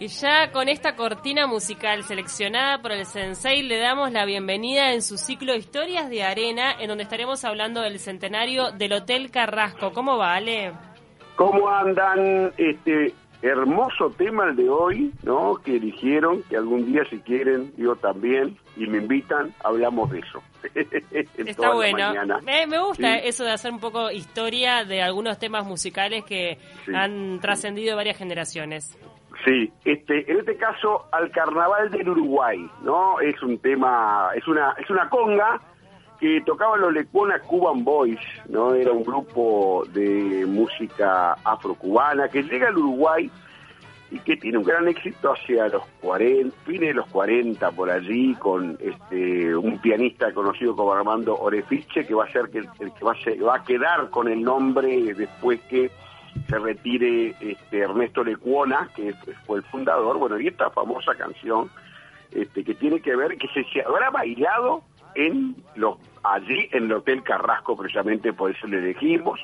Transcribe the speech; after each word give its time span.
Y 0.00 0.06
ya 0.06 0.52
con 0.52 0.68
esta 0.68 0.94
cortina 0.94 1.48
musical 1.48 2.04
seleccionada 2.04 2.80
por 2.80 2.92
el 2.92 3.04
Sensei 3.04 3.62
le 3.62 3.78
damos 3.78 4.12
la 4.12 4.24
bienvenida 4.26 4.92
en 4.92 5.02
su 5.02 5.18
ciclo 5.18 5.56
Historias 5.56 6.08
de 6.08 6.22
Arena, 6.22 6.72
en 6.78 6.86
donde 6.86 7.02
estaremos 7.02 7.44
hablando 7.44 7.80
del 7.80 7.98
centenario 7.98 8.70
del 8.70 8.92
Hotel 8.92 9.32
Carrasco. 9.32 9.92
¿Cómo 9.92 10.16
va, 10.16 10.36
Ale? 10.36 10.72
¿Cómo 11.34 11.68
andan? 11.68 12.52
Este 12.56 13.12
hermoso 13.42 14.10
tema 14.16 14.50
el 14.50 14.56
de 14.56 14.70
hoy, 14.70 15.12
¿no? 15.24 15.56
Que 15.56 15.76
eligieron, 15.76 16.44
que 16.44 16.56
algún 16.56 16.92
día 16.92 17.02
si 17.10 17.18
quieren, 17.18 17.72
yo 17.76 17.96
también, 17.96 18.56
y 18.76 18.86
me 18.86 18.98
invitan, 18.98 19.52
hablamos 19.64 20.12
de 20.12 20.20
eso. 20.20 20.40
Está 21.38 21.74
bueno. 21.74 22.12
Me, 22.44 22.68
me, 22.68 22.78
gusta 22.78 23.16
eso 23.16 23.42
de 23.42 23.50
hacer 23.50 23.72
un 23.72 23.80
poco 23.80 24.12
historia 24.12 24.84
de 24.84 25.02
algunos 25.02 25.40
temas 25.40 25.66
musicales 25.66 26.24
que 26.24 26.56
han 26.94 27.40
trascendido 27.40 27.96
varias 27.96 28.16
generaciones. 28.16 28.96
Sí, 29.44 29.72
este, 29.84 30.30
en 30.30 30.40
este 30.40 30.56
caso 30.56 31.06
al 31.12 31.30
Carnaval 31.30 31.90
del 31.90 32.08
Uruguay, 32.08 32.68
¿no? 32.82 33.20
Es 33.20 33.40
un 33.42 33.58
tema, 33.58 34.30
es 34.34 34.46
una, 34.48 34.74
es 34.78 34.90
una 34.90 35.08
conga 35.08 35.60
que 36.18 36.40
tocaba 36.44 36.76
los 36.76 36.92
Lecuona 36.92 37.38
Cuban 37.40 37.84
Boys, 37.84 38.18
¿no? 38.48 38.74
Era 38.74 38.90
un 38.90 39.04
grupo 39.04 39.84
de 39.92 40.44
música 40.46 41.34
afrocubana 41.44 42.28
que 42.28 42.42
llega 42.42 42.68
al 42.68 42.78
Uruguay 42.78 43.30
y 44.10 44.18
que 44.20 44.36
tiene 44.36 44.58
un 44.58 44.64
gran 44.64 44.88
éxito 44.88 45.32
hacia 45.32 45.68
los 45.68 45.84
40, 46.00 46.56
fines 46.64 46.88
de 46.88 46.94
los 46.94 47.06
40 47.08 47.70
por 47.72 47.90
allí, 47.90 48.34
con 48.34 48.76
este 48.80 49.54
un 49.54 49.78
pianista 49.78 50.32
conocido 50.32 50.74
como 50.74 50.94
Armando 50.94 51.36
Orefiche, 51.36 52.04
que 52.04 52.14
va 52.14 52.24
a 52.24 52.32
ser 52.32 52.50
el 52.52 52.92
que 52.92 53.04
va 53.04 53.54
a 53.54 53.64
quedar 53.64 54.10
con 54.10 54.26
el 54.26 54.42
nombre 54.42 55.14
después 55.14 55.60
que 55.68 55.90
se 56.46 56.58
retire 56.58 57.34
este 57.40 57.78
Ernesto 57.78 58.22
Lecuona, 58.22 58.88
que 58.94 59.14
fue 59.46 59.58
el 59.58 59.64
fundador, 59.64 60.18
bueno, 60.18 60.38
y 60.38 60.48
esta 60.48 60.70
famosa 60.70 61.14
canción 61.14 61.70
este, 62.32 62.64
que 62.64 62.74
tiene 62.74 63.00
que 63.00 63.16
ver, 63.16 63.36
que 63.38 63.48
se, 63.48 63.64
se 63.72 63.82
habrá 63.82 64.10
bailado 64.10 64.82
en 65.14 65.56
los 65.74 65.96
allí 66.22 66.68
en 66.72 66.84
el 66.84 66.92
Hotel 66.92 67.22
Carrasco, 67.22 67.76
precisamente 67.76 68.32
por 68.32 68.50
eso 68.50 68.66
le 68.66 68.78
elegimos, 68.78 69.40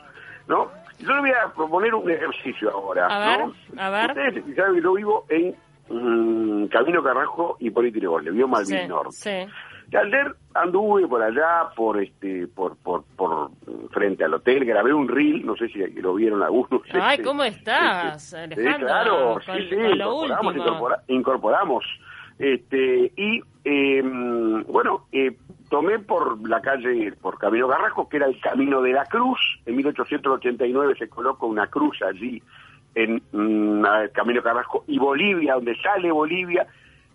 ¿no? 0.48 0.70
Yo 0.98 1.12
le 1.15 1.20
voy 1.20 1.31
a 1.31 1.53
proponer 1.53 1.95
un 1.95 2.11
ejercicio 2.11 2.70
ahora, 2.70 3.06
a 3.06 3.37
ver, 3.37 3.47
A 3.78 3.91
ver. 3.91 4.11
Ustedes 4.11 4.56
saben 4.56 4.75
que 4.77 4.83
yo 4.83 4.92
vivo 4.95 5.27
en 5.28 5.55
mm, 5.89 6.67
Camino 6.67 7.03
Carrasco 7.03 7.56
y 7.59 7.70
por 7.70 7.84
le 7.84 7.91
vivo 8.31 8.48
Malvin 8.48 8.89
Norte. 8.89 9.12
Sí. 9.12 9.53
Y 9.91 9.97
ayer 9.97 10.34
anduve 10.55 11.06
por 11.06 11.22
allá, 11.22 11.69
por 11.77 12.00
este, 12.00 12.47
por, 12.48 12.77
por, 12.77 13.05
por 13.17 13.44
frente 14.05 14.24
al 14.24 14.34
hotel, 14.34 14.64
grabé 14.66 14.92
un 14.92 15.08
reel, 15.08 15.47
no 15.47 15.56
sé 15.56 15.69
si 15.69 15.78
lo 15.78 16.14
vieron 16.14 16.42
algunos. 16.42 16.83
Ay, 16.92 17.19
¿cómo 17.22 17.42
estás, 17.42 18.33
este, 18.34 18.38
Alejandro? 18.38 18.86
claro, 18.86 19.41
sí, 19.41 19.69
sí, 19.70 19.74
incorporamos, 19.74 20.92
incorporamos, 21.08 21.84
este, 22.38 23.12
y 23.16 23.41
eh, 23.64 24.02
bueno, 24.66 25.06
eh, 25.10 25.34
tomé 25.70 26.00
por 26.00 26.47
la 26.47 26.60
calle, 26.60 27.12
por 27.12 27.38
Camino 27.38 27.66
Carrasco, 27.66 28.08
que 28.08 28.19
era 28.19 28.27
el 28.27 28.38
Camino 28.41 28.82
de 28.82 28.92
la 28.92 29.06
Cruz. 29.06 29.41
En 29.64 29.77
1889 29.77 30.97
se 30.98 31.08
colocó 31.08 31.47
una 31.47 31.69
cruz 31.69 32.02
allí 32.02 32.42
en 32.94 33.22
mm, 33.32 33.84
Camino 34.12 34.42
Carrasco 34.42 34.84
y 34.86 34.98
Bolivia, 34.98 35.55
donde 35.55 35.77
sale 35.80 36.12
Bolivia. 36.12 36.66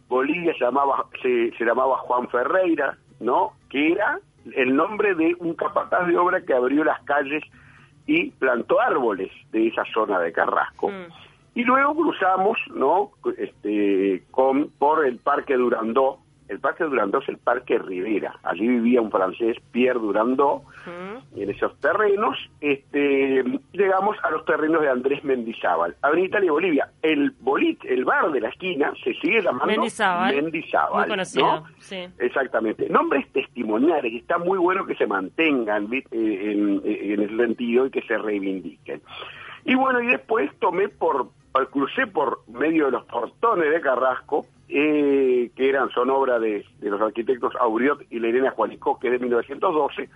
Bolivia 0.08 0.54
se 0.54 0.66
llamaba, 0.66 1.06
se, 1.22 1.52
se 1.56 1.64
llamaba 1.64 1.98
Juan 1.98 2.28
Ferreira, 2.30 2.98
¿no? 3.20 3.54
Que 3.70 3.92
era 3.92 4.20
el 4.56 4.76
nombre 4.76 5.16
de 5.16 5.36
un 5.40 5.54
capataz 5.54 6.08
de 6.08 6.18
obra 6.18 6.42
que 6.42 6.54
abrió 6.54 6.84
las 6.84 7.02
calles 7.04 7.44
y 8.06 8.32
plantó 8.32 8.80
árboles 8.80 9.32
de 9.52 9.68
esa 9.68 9.84
zona 9.94 10.20
de 10.20 10.32
Carrasco. 10.32 10.90
Mm. 10.90 11.14
Y 11.56 11.64
luego 11.64 11.96
cruzamos, 11.96 12.58
¿no? 12.74 13.12
Este, 13.38 14.24
con, 14.32 14.70
por 14.80 15.06
el 15.06 15.18
Parque 15.18 15.56
Durandó, 15.56 16.20
el 16.50 16.60
Parque 16.60 16.84
Durandó 16.84 17.20
es 17.20 17.30
el 17.30 17.38
Parque 17.38 17.78
Rivera. 17.78 18.40
Allí 18.44 18.68
vivía 18.68 19.02
un 19.02 19.12
francés, 19.12 19.58
Pierre 19.72 20.00
Durandó, 20.00 20.64
y 21.36 21.44
en 21.44 21.50
esos 21.52 21.80
terrenos 21.80 22.38
este, 22.60 23.44
llegamos 23.72 24.18
a 24.24 24.32
los 24.32 24.44
terrenos 24.46 24.82
de 24.82 24.90
Andrés 24.90 25.24
Mendizábal. 25.24 25.96
Avenida 26.02 26.28
Italia, 26.28 26.52
Bolivia. 26.52 26.90
El 27.02 27.32
bolit, 27.40 27.86
el 27.86 28.04
bar 28.04 28.32
de 28.32 28.42
la 28.42 28.50
esquina, 28.50 28.92
se 29.04 29.14
sigue 29.16 29.42
llamando 29.42 29.68
Mendizábal. 29.68 30.36
Mendizábal 30.36 31.02
muy 31.02 31.10
conocido, 31.10 31.64
sí. 31.78 32.08
Exactamente. 32.18 32.90
Nombres 32.90 33.32
testimoniales 33.32 34.14
está 34.14 34.38
muy 34.38 34.58
bueno 34.58 34.86
que 34.86 34.96
se 34.96 35.08
mantengan 35.08 35.88
eh, 35.94 36.04
en, 36.12 36.82
en 36.84 37.22
ese 37.22 37.38
sentido 37.38 37.86
y 37.86 37.92
que 37.92 38.02
se 38.02 38.18
reivindiquen. 38.18 39.02
Y 39.66 39.76
bueno, 39.76 40.02
y 40.02 40.08
después 40.08 40.50
tomé 40.60 40.90
por, 40.90 41.30
crucé 41.72 42.08
por 42.08 42.40
medio 42.48 42.86
de 42.86 42.92
los 42.92 43.06
portones 43.06 43.72
de 43.72 43.82
Carrasco, 43.82 44.46
eh, 44.70 45.50
que 45.56 45.70
eran, 45.70 45.90
son 45.90 46.10
obra 46.12 46.40
de, 46.40 46.64
los 46.82 47.02
arquitectos 47.02 47.56
Auriot 47.60 48.04
y 48.12 48.20
Lerena 48.20 48.52
Juanico, 48.52 49.00
que 49.00 49.10
de 49.10 49.20
1912, 49.20 50.10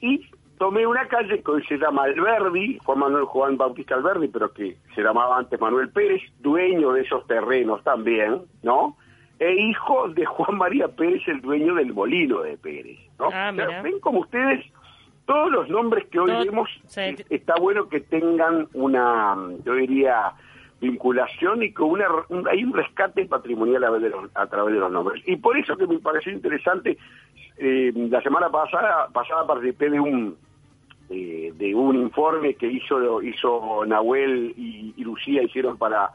y 0.00 0.28
tomé 0.58 0.86
una 0.86 1.06
calle 1.06 1.42
que 1.42 1.50
hoy 1.50 1.64
se 1.66 1.78
llama 1.78 2.04
Alberdi, 2.04 2.78
Juan 2.84 2.98
Manuel 2.98 3.24
Juan 3.24 3.56
Bautista 3.56 3.94
Alberdi, 3.94 4.28
pero 4.28 4.52
que 4.52 4.76
se 4.94 5.02
llamaba 5.02 5.38
antes 5.38 5.60
Manuel 5.60 5.88
Pérez, 5.90 6.22
dueño 6.40 6.92
de 6.92 7.02
esos 7.02 7.26
terrenos 7.26 7.82
también, 7.84 8.42
¿no? 8.62 8.96
E 9.38 9.52
hijo 9.52 10.08
de 10.08 10.24
Juan 10.24 10.58
María 10.58 10.88
Pérez, 10.88 11.22
el 11.28 11.40
dueño 11.40 11.74
del 11.74 11.92
molino 11.92 12.42
de 12.42 12.56
Pérez, 12.56 12.98
¿no? 13.18 13.28
Ah, 13.32 13.52
ven 13.52 14.00
como 14.00 14.20
ustedes, 14.20 14.64
todos 15.26 15.50
los 15.50 15.68
nombres 15.68 16.06
que 16.08 16.18
hoy 16.18 16.30
vemos, 16.44 16.68
está 17.30 17.54
bueno 17.60 17.88
que 17.88 18.00
tengan 18.00 18.68
una, 18.74 19.36
yo 19.64 19.74
diría, 19.74 20.32
vinculación 20.84 21.62
y 21.62 21.72
con 21.72 21.90
una 21.90 22.06
hay 22.50 22.64
un 22.64 22.72
rescate 22.72 23.26
patrimonial 23.26 23.84
a, 23.84 24.42
a 24.42 24.46
través 24.46 24.74
de 24.74 24.80
los 24.80 24.92
nombres. 24.92 25.22
Y 25.26 25.36
por 25.36 25.56
eso 25.56 25.76
que 25.76 25.86
me 25.86 25.98
pareció 25.98 26.32
interesante, 26.32 26.96
eh, 27.56 27.92
la 27.94 28.20
semana 28.20 28.48
pasada, 28.50 29.08
pasada 29.12 29.46
participé 29.46 29.90
de 29.90 30.00
un 30.00 30.36
eh, 31.10 31.52
de 31.54 31.74
un 31.74 31.96
informe 31.96 32.54
que 32.54 32.66
hizo 32.66 33.22
hizo 33.22 33.84
Nahuel 33.86 34.54
y, 34.56 34.94
Lucía 35.04 35.42
hicieron 35.42 35.76
para 35.76 36.10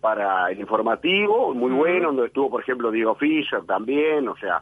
para 0.00 0.50
el 0.50 0.60
informativo, 0.60 1.54
muy 1.54 1.70
bueno, 1.70 2.08
donde 2.08 2.26
estuvo, 2.26 2.50
por 2.50 2.60
ejemplo, 2.60 2.90
Diego 2.90 3.14
Fischer 3.14 3.62
también, 3.64 4.28
o 4.28 4.36
sea, 4.36 4.60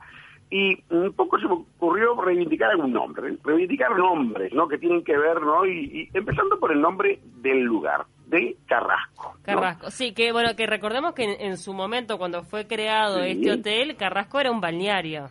y 0.50 0.78
un 0.90 1.12
poco 1.14 1.36
se 1.40 1.48
me 1.48 1.54
ocurrió 1.54 2.14
reivindicar 2.20 2.70
algún 2.70 2.92
nombre, 2.92 3.36
reivindicar 3.42 3.98
nombres, 3.98 4.52
¿no? 4.52 4.68
Que 4.68 4.78
tienen 4.78 5.02
que 5.02 5.16
ver, 5.16 5.42
¿no? 5.42 5.66
Y, 5.66 6.08
y 6.12 6.16
empezando 6.16 6.60
por 6.60 6.70
el 6.70 6.80
nombre 6.80 7.18
del 7.40 7.62
lugar 7.62 8.04
de 8.32 8.56
Carrasco. 8.66 9.36
Carrasco, 9.42 9.90
sí, 9.90 10.14
que 10.14 10.32
bueno, 10.32 10.56
que 10.56 10.66
recordemos 10.66 11.12
que 11.12 11.36
en, 11.38 11.58
su 11.58 11.74
momento 11.74 12.16
cuando 12.16 12.42
fue 12.42 12.66
creado 12.66 13.20
este 13.20 13.52
hotel, 13.52 13.94
Carrasco 13.96 14.40
era 14.40 14.50
un 14.50 14.60
balneario. 14.60 15.28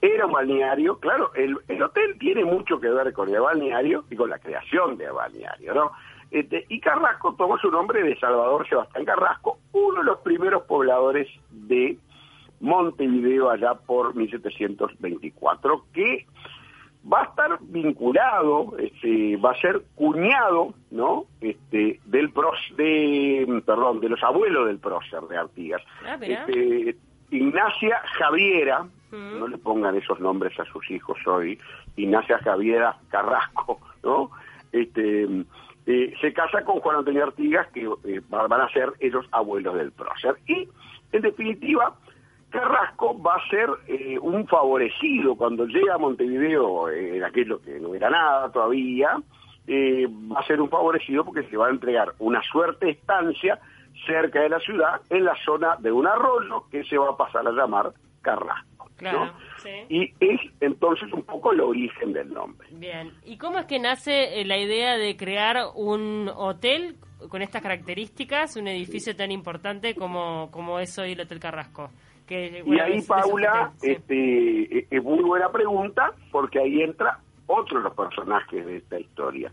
Era 0.00 0.26
un 0.26 0.32
balneario, 0.32 0.98
claro, 0.98 1.32
el, 1.34 1.56
el 1.68 1.82
hotel 1.82 2.16
tiene 2.18 2.44
mucho 2.44 2.78
que 2.80 2.88
ver 2.88 3.12
con 3.12 3.32
el 3.32 3.40
balneario 3.40 4.04
y 4.10 4.16
con 4.16 4.30
la 4.30 4.38
creación 4.38 4.96
del 4.96 5.12
balneario, 5.12 5.74
¿no? 5.74 5.92
Este, 6.30 6.66
y 6.68 6.80
Carrasco 6.80 7.34
tomó 7.36 7.56
su 7.58 7.70
nombre 7.70 8.02
de 8.02 8.18
Salvador 8.18 8.68
Sebastián 8.68 9.04
Carrasco, 9.04 9.58
uno 9.72 10.00
de 10.00 10.04
los 10.04 10.18
primeros 10.18 10.64
pobladores 10.64 11.28
de 11.50 11.96
Montevideo 12.60 13.48
allá 13.50 13.74
por 13.74 14.14
1724, 14.14 15.84
que 15.92 16.26
va 17.10 17.22
a 17.22 17.24
estar 17.24 17.58
vinculado, 17.60 18.76
este, 18.78 19.36
va 19.36 19.52
a 19.52 19.60
ser 19.60 19.82
cuñado, 19.94 20.74
¿no? 20.90 21.24
Este, 21.40 22.00
del 22.04 22.30
pros, 22.30 22.58
de, 22.76 23.62
perdón, 23.64 24.00
de 24.00 24.10
los 24.10 24.22
abuelos 24.22 24.66
del 24.66 24.78
prócer 24.78 25.22
de 25.22 25.36
Artigas. 25.36 25.82
Ah, 26.04 26.18
este, 26.20 26.96
Ignacia 27.30 28.00
Javiera, 28.18 28.86
no 29.10 29.48
le 29.48 29.56
pongan 29.58 29.96
esos 29.96 30.20
nombres 30.20 30.58
a 30.60 30.64
sus 30.66 30.90
hijos 30.90 31.18
hoy, 31.26 31.58
Ignacia 31.96 32.38
Javiera 32.38 32.96
Carrasco, 33.08 33.80
¿no? 34.02 34.30
Este, 34.72 35.26
eh, 35.86 36.14
se 36.20 36.32
casa 36.34 36.62
con 36.64 36.80
Juan 36.80 36.96
Antonio 36.96 37.24
Artigas, 37.24 37.66
que 37.68 37.88
eh, 38.04 38.20
van 38.28 38.52
a 38.52 38.68
ser 38.68 38.92
ellos 39.00 39.26
abuelos 39.32 39.74
del 39.74 39.92
prócer. 39.92 40.36
Y, 40.46 40.68
en 41.12 41.22
definitiva, 41.22 41.94
Carrasco 42.50 43.20
va 43.20 43.36
a 43.36 43.48
ser 43.50 43.68
eh, 43.86 44.18
un 44.18 44.46
favorecido 44.46 45.36
cuando 45.36 45.66
llega 45.66 45.94
a 45.94 45.98
Montevideo, 45.98 46.88
eh, 46.88 47.18
en 47.18 47.24
aquello 47.24 47.60
que 47.60 47.78
no 47.78 47.94
era 47.94 48.08
nada 48.08 48.50
todavía, 48.50 49.16
eh, 49.66 50.06
va 50.32 50.40
a 50.40 50.46
ser 50.46 50.60
un 50.60 50.70
favorecido 50.70 51.24
porque 51.24 51.42
se 51.48 51.56
va 51.56 51.66
a 51.66 51.70
entregar 51.70 52.14
una 52.18 52.42
suerte 52.42 52.90
estancia 52.90 53.60
cerca 54.06 54.40
de 54.40 54.48
la 54.48 54.60
ciudad, 54.60 55.00
en 55.10 55.24
la 55.24 55.34
zona 55.44 55.76
de 55.76 55.92
un 55.92 56.06
arroyo 56.06 56.64
que 56.70 56.84
se 56.84 56.96
va 56.96 57.10
a 57.10 57.16
pasar 57.16 57.46
a 57.46 57.52
llamar 57.52 57.92
Carrasco. 58.22 58.88
Y 59.88 60.12
es 60.18 60.40
entonces 60.60 61.12
un 61.12 61.22
poco 61.22 61.52
el 61.52 61.60
origen 61.60 62.12
del 62.12 62.32
nombre. 62.32 62.68
Bien, 62.72 63.12
¿y 63.24 63.36
cómo 63.36 63.58
es 63.58 63.66
que 63.66 63.78
nace 63.78 64.44
la 64.44 64.56
idea 64.58 64.96
de 64.96 65.16
crear 65.16 65.56
un 65.74 66.30
hotel 66.34 66.96
con 67.28 67.42
estas 67.42 67.62
características, 67.62 68.56
un 68.56 68.68
edificio 68.68 69.14
tan 69.14 69.30
importante 69.30 69.94
como, 69.94 70.50
como 70.50 70.78
es 70.80 70.98
hoy 70.98 71.12
el 71.12 71.20
Hotel 71.20 71.40
Carrasco? 71.40 71.90
Y 72.30 72.80
ahí, 72.80 73.02
Paula, 73.02 73.72
este, 73.82 74.86
es 74.94 75.02
muy 75.02 75.22
buena 75.22 75.50
pregunta, 75.50 76.12
porque 76.30 76.58
ahí 76.58 76.82
entra 76.82 77.18
otro 77.46 77.78
de 77.78 77.84
los 77.84 77.94
personajes 77.94 78.64
de 78.64 78.76
esta 78.76 78.98
historia, 79.00 79.50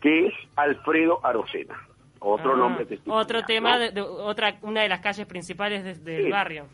que 0.00 0.26
es 0.26 0.34
Alfredo 0.56 1.20
Arocena. 1.22 1.74
otro 2.18 2.54
ah, 2.54 2.56
nombre 2.56 2.86
Otro 3.06 3.42
tema, 3.44 3.78
de, 3.78 4.00
otra 4.00 4.56
una 4.62 4.82
de 4.82 4.88
las 4.88 5.00
calles 5.00 5.26
principales 5.26 6.04
del 6.04 6.30
barrio. 6.30 6.64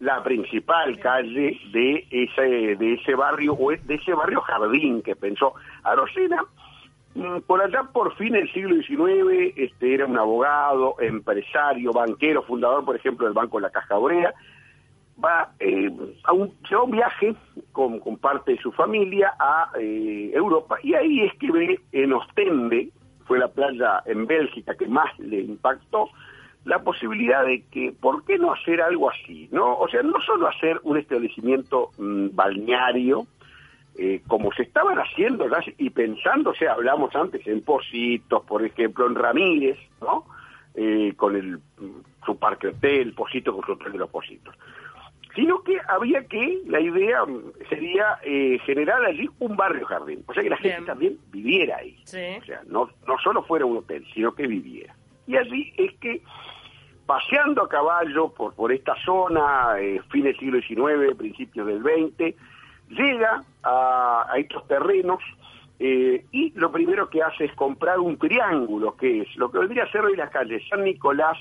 La 0.00 0.22
principal 0.22 0.98
calle 0.98 1.58
de 1.72 2.06
ese, 2.10 2.76
de 2.76 2.94
ese 2.94 3.14
barrio, 3.14 3.54
o 3.54 3.70
de 3.70 3.94
ese 3.94 4.12
barrio 4.14 4.40
jardín 4.40 5.02
que 5.02 5.14
pensó 5.16 5.54
Arocena. 5.82 6.42
Mm, 7.14 7.40
por 7.46 7.62
allá, 7.62 7.84
por 7.84 8.14
fin 8.16 8.34
del 8.34 8.52
siglo 8.52 8.74
XIX, 8.82 9.54
este, 9.56 9.94
era 9.94 10.04
un 10.04 10.18
abogado, 10.18 10.96
empresario, 11.00 11.90
banquero, 11.92 12.42
fundador, 12.42 12.84
por 12.84 12.94
ejemplo, 12.94 13.24
del 13.24 13.32
Banco 13.32 13.56
de 13.56 13.62
la 13.62 13.70
Caja 13.70 13.96
Obrera, 13.96 14.34
va 15.22 15.52
eh, 15.60 15.90
a 16.24 16.32
un, 16.32 16.52
viaje 16.90 17.34
con, 17.72 18.00
parte 18.18 18.52
de 18.52 18.58
su 18.58 18.72
familia 18.72 19.32
a 19.38 19.70
eh, 19.78 20.30
Europa 20.34 20.76
y 20.82 20.94
ahí 20.94 21.22
es 21.22 21.32
que 21.38 21.50
ve 21.50 21.80
en 21.92 22.12
Ostende, 22.12 22.90
fue 23.24 23.38
la 23.38 23.48
playa 23.48 24.02
en 24.06 24.26
Bélgica 24.26 24.74
que 24.74 24.86
más 24.86 25.18
le 25.18 25.40
impactó, 25.40 26.10
la 26.64 26.80
posibilidad 26.80 27.44
de 27.44 27.62
que, 27.70 27.92
¿por 27.92 28.24
qué 28.24 28.38
no 28.38 28.52
hacer 28.52 28.80
algo 28.80 29.10
así? 29.10 29.48
no 29.52 29.78
O 29.78 29.88
sea, 29.88 30.02
no 30.02 30.20
solo 30.20 30.48
hacer 30.48 30.80
un 30.82 30.98
establecimiento 30.98 31.90
mm, 31.98 32.28
balneario, 32.32 33.26
eh, 33.98 34.20
como 34.26 34.52
se 34.52 34.64
estaban 34.64 34.98
haciendo 34.98 35.46
y 35.78 35.90
pensando, 35.90 36.50
o 36.50 36.54
sea, 36.54 36.72
hablamos 36.72 37.14
antes 37.14 37.46
en 37.46 37.62
Positos, 37.62 38.44
por 38.44 38.64
ejemplo, 38.64 39.06
en 39.06 39.14
Ramírez, 39.14 39.78
¿no? 40.00 40.24
con 41.16 41.34
el, 41.34 41.58
su 42.26 42.38
parque 42.38 42.68
hotel, 42.68 43.14
Positos 43.14 43.54
con 43.54 43.64
su 43.64 43.72
hotel 43.72 43.92
de 43.92 43.98
los 43.98 44.10
Positos 44.10 44.54
sino 45.36 45.62
que 45.62 45.78
había 45.86 46.24
que, 46.24 46.62
la 46.66 46.80
idea 46.80 47.22
sería 47.68 48.18
eh, 48.24 48.58
generar 48.64 49.04
allí 49.04 49.28
un 49.38 49.54
barrio 49.54 49.84
jardín, 49.84 50.24
o 50.26 50.32
sea 50.32 50.42
que 50.42 50.48
la 50.50 50.56
gente 50.56 50.86
también 50.86 51.18
viviera 51.30 51.76
ahí, 51.76 51.94
o 52.02 52.06
sea, 52.06 52.62
no, 52.66 52.88
no 53.06 53.18
solo 53.22 53.42
fuera 53.42 53.66
un 53.66 53.76
hotel, 53.76 54.04
sino 54.14 54.34
que 54.34 54.46
viviera. 54.46 54.96
Y 55.26 55.36
allí 55.36 55.74
es 55.76 55.94
que, 55.98 56.22
paseando 57.04 57.62
a 57.62 57.68
caballo 57.68 58.30
por, 58.30 58.54
por 58.54 58.72
esta 58.72 58.94
zona, 59.04 59.78
eh, 59.78 60.00
fin 60.10 60.24
del 60.24 60.38
siglo 60.38 60.58
XIX, 60.60 61.14
principios 61.16 61.66
del 61.66 61.82
XX, 61.82 62.34
llega 62.88 63.44
a, 63.62 64.32
estos 64.36 64.66
terrenos 64.66 65.20
eh, 65.78 66.24
y 66.32 66.52
lo 66.58 66.72
primero 66.72 67.10
que 67.10 67.22
hace 67.22 67.44
es 67.44 67.54
comprar 67.54 67.98
un 67.98 68.16
triángulo, 68.16 68.96
que 68.96 69.20
es 69.20 69.36
lo 69.36 69.50
que 69.50 69.58
vendría 69.58 69.84
a 69.84 69.92
ser 69.92 70.00
hoy 70.00 70.16
las 70.16 70.30
calles 70.30 70.62
San 70.70 70.82
Nicolás, 70.82 71.36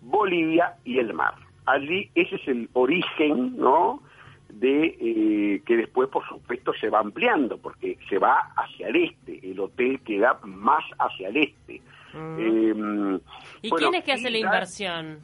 Bolivia 0.00 0.74
y 0.84 0.98
el 0.98 1.14
mar 1.14 1.34
allí 1.70 2.10
ese 2.14 2.36
es 2.36 2.48
el 2.48 2.68
origen, 2.72 3.56
¿no? 3.56 4.02
de 4.48 4.96
eh, 5.00 5.62
que 5.66 5.76
después 5.76 6.08
por 6.08 6.26
supuesto 6.26 6.72
se 6.80 6.88
va 6.88 7.00
ampliando 7.00 7.58
porque 7.58 7.98
se 8.08 8.18
va 8.18 8.52
hacia 8.56 8.88
el 8.88 8.96
este, 8.96 9.50
el 9.50 9.60
hotel 9.60 10.00
queda 10.00 10.38
más 10.44 10.84
hacia 10.98 11.28
el 11.28 11.36
este. 11.36 11.80
Mm. 12.14 12.38
Em, 12.38 13.20
¿Y 13.62 13.70
quién 13.70 13.94
es 13.94 14.04
que 14.04 14.12
hace 14.12 14.30
la 14.30 14.38
inversión? 14.38 15.18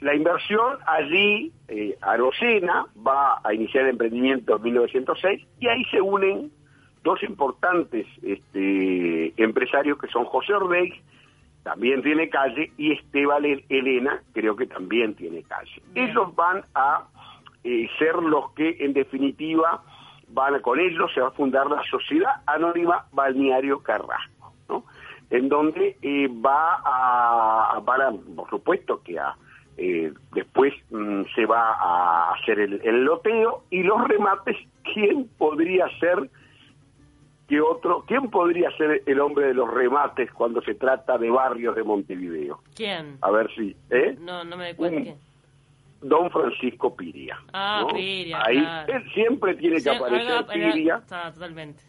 La 0.00 0.14
inversión 0.14 0.78
allí, 0.86 1.52
eh, 1.68 1.96
Arocena 2.02 2.86
va 3.06 3.40
a 3.42 3.54
iniciar 3.54 3.84
el 3.84 3.90
emprendimiento 3.90 4.56
en 4.56 4.62
1906 4.62 5.42
y 5.58 5.68
ahí 5.68 5.84
se 5.86 6.02
unen 6.02 6.50
dos 7.02 7.22
importantes 7.22 8.06
este, 8.22 9.32
empresarios 9.42 9.98
que 9.98 10.08
son 10.08 10.24
José 10.24 10.52
Ordeig 10.52 11.00
también 11.66 12.00
tiene 12.00 12.28
calle, 12.28 12.70
y 12.78 12.92
Esteban 12.92 13.44
Elena 13.68 14.22
creo 14.32 14.54
que 14.54 14.66
también 14.66 15.16
tiene 15.16 15.42
calle. 15.42 15.82
Ellos 15.96 16.32
van 16.36 16.62
a 16.76 17.08
eh, 17.64 17.88
ser 17.98 18.14
los 18.14 18.52
que 18.52 18.76
en 18.78 18.92
definitiva 18.92 19.82
van 20.28 20.54
a, 20.54 20.60
con 20.60 20.78
ellos 20.78 21.10
se 21.12 21.20
va 21.20 21.26
a 21.26 21.32
fundar 21.32 21.68
la 21.68 21.82
Sociedad 21.90 22.34
Anónima 22.46 23.06
Balneario 23.10 23.80
Carrasco, 23.80 24.52
¿no? 24.68 24.84
en 25.30 25.48
donde 25.48 25.96
eh, 26.02 26.28
va 26.28 26.80
a, 26.84 27.80
van 27.80 28.18
por 28.36 28.48
supuesto 28.48 29.02
que 29.02 29.18
a, 29.18 29.34
eh, 29.76 30.12
después 30.34 30.72
mm, 30.90 31.22
se 31.34 31.46
va 31.46 31.72
a 31.72 32.34
hacer 32.34 32.60
el, 32.60 32.80
el 32.84 33.02
loteo 33.02 33.64
y 33.70 33.82
los 33.82 34.06
remates, 34.06 34.56
¿quién 34.84 35.28
podría 35.36 35.88
ser 35.98 36.30
que 37.48 37.60
otro, 37.60 38.04
¿quién 38.06 38.28
podría 38.30 38.70
ser 38.76 39.02
el 39.06 39.20
hombre 39.20 39.46
de 39.46 39.54
los 39.54 39.72
remates 39.72 40.32
cuando 40.32 40.60
se 40.62 40.74
trata 40.74 41.16
de 41.16 41.30
barrios 41.30 41.76
de 41.76 41.84
Montevideo? 41.84 42.60
¿Quién? 42.74 43.18
A 43.20 43.30
ver 43.30 43.48
si, 43.54 43.76
¿eh? 43.90 44.16
No, 44.20 44.44
no 44.44 44.56
me 44.56 44.74
cuenta 44.74 45.12
Don 46.02 46.30
Francisco 46.30 46.94
Piria. 46.94 47.38
Ah, 47.52 47.86
Piria, 47.92 48.42
Ahí 48.44 48.66
él 48.88 49.12
siempre 49.14 49.54
tiene 49.54 49.80
que 49.82 49.90
aparecer 49.90 50.46
Piria. 50.46 50.96
Está, 50.96 51.32
totalmente. 51.32 51.82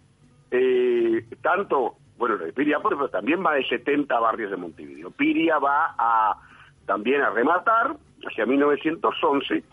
Eh, 0.52 1.26
tanto, 1.42 1.96
bueno, 2.18 2.38
Piria, 2.56 2.80
pero 2.82 3.10
también 3.10 3.46
va 3.46 3.56
de 3.56 3.66
70 3.68 4.20
barrios 4.20 4.52
de 4.52 4.58
Montevideo. 4.58 5.12
Piria 5.12 5.60
va 5.60 5.96
a 5.98 6.38
también 6.86 7.22
a 7.22 7.32
rematar 7.32 7.96
hacia 8.26 8.46
1911 8.46 9.64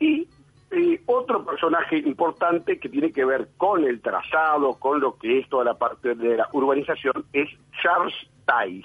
y 0.00 0.26
eh, 0.70 1.00
otro 1.06 1.44
personaje 1.44 1.96
importante 1.98 2.78
que 2.78 2.88
tiene 2.88 3.10
que 3.12 3.24
ver 3.24 3.48
con 3.56 3.84
el 3.84 4.00
trazado, 4.00 4.74
con 4.74 5.00
lo 5.00 5.16
que 5.16 5.38
es 5.38 5.48
toda 5.48 5.64
la 5.64 5.74
parte 5.74 6.14
de 6.14 6.36
la 6.36 6.48
urbanización, 6.52 7.24
es 7.32 7.48
Charles 7.82 8.14
Tais, 8.44 8.84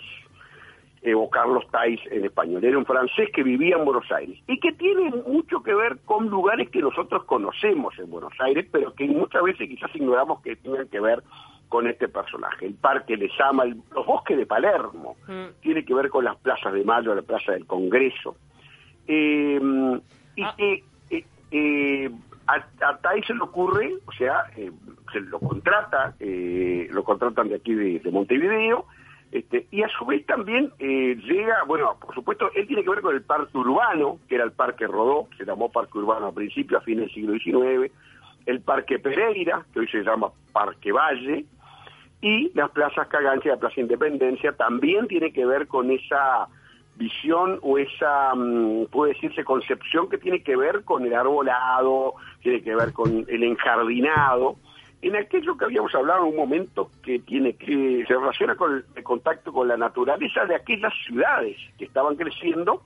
eh, 1.01 1.13
o 1.13 1.29
Carlos 1.29 1.65
Tais 1.71 1.99
en 2.09 2.23
español. 2.23 2.63
Era 2.63 2.77
un 2.77 2.85
francés 2.85 3.29
que 3.33 3.43
vivía 3.43 3.75
en 3.75 3.83
Buenos 3.83 4.09
Aires 4.11 4.39
y 4.47 4.59
que 4.61 4.71
tiene 4.71 5.09
mucho 5.27 5.61
que 5.61 5.75
ver 5.75 5.99
con 6.05 6.29
lugares 6.29 6.69
que 6.69 6.79
nosotros 6.79 7.25
conocemos 7.25 7.93
en 7.99 8.09
Buenos 8.09 8.33
Aires, 8.39 8.65
pero 8.71 8.93
que 8.93 9.05
muchas 9.07 9.43
veces 9.43 9.67
quizás 9.67 9.93
ignoramos 9.93 10.41
que 10.41 10.55
tienen 10.55 10.87
que 10.87 11.01
ver 11.01 11.21
con 11.67 11.87
este 11.87 12.07
personaje. 12.07 12.67
El 12.67 12.75
Parque 12.75 13.17
Les 13.17 13.31
Ama, 13.41 13.65
los 13.65 14.05
bosques 14.05 14.37
de 14.37 14.45
Palermo, 14.45 15.17
mm. 15.27 15.59
tiene 15.61 15.83
que 15.83 15.93
ver 15.93 16.09
con 16.09 16.23
las 16.23 16.37
plazas 16.37 16.71
de 16.71 16.85
Mayo, 16.85 17.13
la 17.13 17.23
Plaza 17.23 17.51
del 17.51 17.65
Congreso. 17.65 18.37
Eh, 19.05 19.59
y 20.35 20.43
ah. 20.43 20.53
que 20.57 20.83
eh, 21.53 22.11
a, 22.47 22.55
a 22.55 22.99
se 23.25 23.33
le 23.33 23.41
ocurre, 23.41 23.93
o 24.05 24.11
sea, 24.11 24.45
eh, 24.57 24.71
se 25.11 25.21
lo 25.21 25.39
contrata, 25.39 26.15
eh, 26.19 26.87
lo 26.91 27.03
contratan 27.03 27.47
de 27.47 27.55
aquí 27.55 27.73
de, 27.73 28.11
Montevideo, 28.11 28.85
este, 29.31 29.67
y 29.71 29.81
a 29.81 29.89
su 29.89 30.05
vez 30.05 30.25
también 30.25 30.71
eh, 30.79 31.15
llega, 31.23 31.63
bueno, 31.65 31.95
por 31.99 32.13
supuesto, 32.13 32.51
él 32.55 32.67
tiene 32.67 32.83
que 32.83 32.89
ver 32.89 33.01
con 33.01 33.15
el 33.15 33.21
parque 33.21 33.57
urbano, 33.57 34.19
que 34.27 34.35
era 34.35 34.43
el 34.43 34.51
Parque 34.51 34.85
Rodó, 34.87 35.27
se 35.37 35.45
llamó 35.45 35.71
Parque 35.71 35.97
Urbano 35.97 36.27
a 36.27 36.33
principio, 36.33 36.77
a 36.77 36.81
fines 36.81 37.05
del 37.05 37.13
siglo 37.13 37.33
XIX, 37.33 37.91
el 38.45 38.61
Parque 38.61 38.99
Pereira, 38.99 39.65
que 39.73 39.79
hoy 39.79 39.87
se 39.87 40.03
llama 40.03 40.31
Parque 40.51 40.91
Valle, 40.91 41.45
y 42.21 42.51
las 42.53 42.69
plazas 42.71 43.07
Cagancia 43.07 43.49
y 43.49 43.55
la 43.55 43.59
Plaza 43.59 43.81
Independencia 43.81 44.53
también 44.53 45.07
tiene 45.07 45.33
que 45.33 45.45
ver 45.45 45.67
con 45.67 45.91
esa 45.91 46.47
visión 46.95 47.59
o 47.61 47.77
esa, 47.77 48.33
mm, 48.35 48.85
puede 48.87 49.13
decirse, 49.13 49.43
concepción 49.43 50.09
que 50.09 50.17
tiene 50.17 50.43
que 50.43 50.55
ver 50.55 50.83
con 50.83 51.05
el 51.05 51.13
arbolado, 51.13 52.15
tiene 52.41 52.61
que 52.61 52.75
ver 52.75 52.93
con 52.93 53.25
el 53.27 53.43
enjardinado, 53.43 54.57
en 55.03 55.17
aquello 55.17 55.57
que 55.57 55.65
habíamos 55.65 55.93
hablado 55.93 56.23
en 56.23 56.29
un 56.29 56.35
momento 56.37 56.89
que 57.03 57.19
tiene 57.19 57.53
que 57.53 58.05
se 58.07 58.13
relaciona 58.13 58.55
con 58.55 58.85
el 58.95 59.03
contacto 59.03 59.51
con 59.51 59.67
la 59.67 59.75
naturaleza 59.75 60.45
de 60.45 60.55
aquellas 60.55 60.93
ciudades 61.05 61.57
que 61.77 61.85
estaban 61.85 62.15
creciendo 62.15 62.83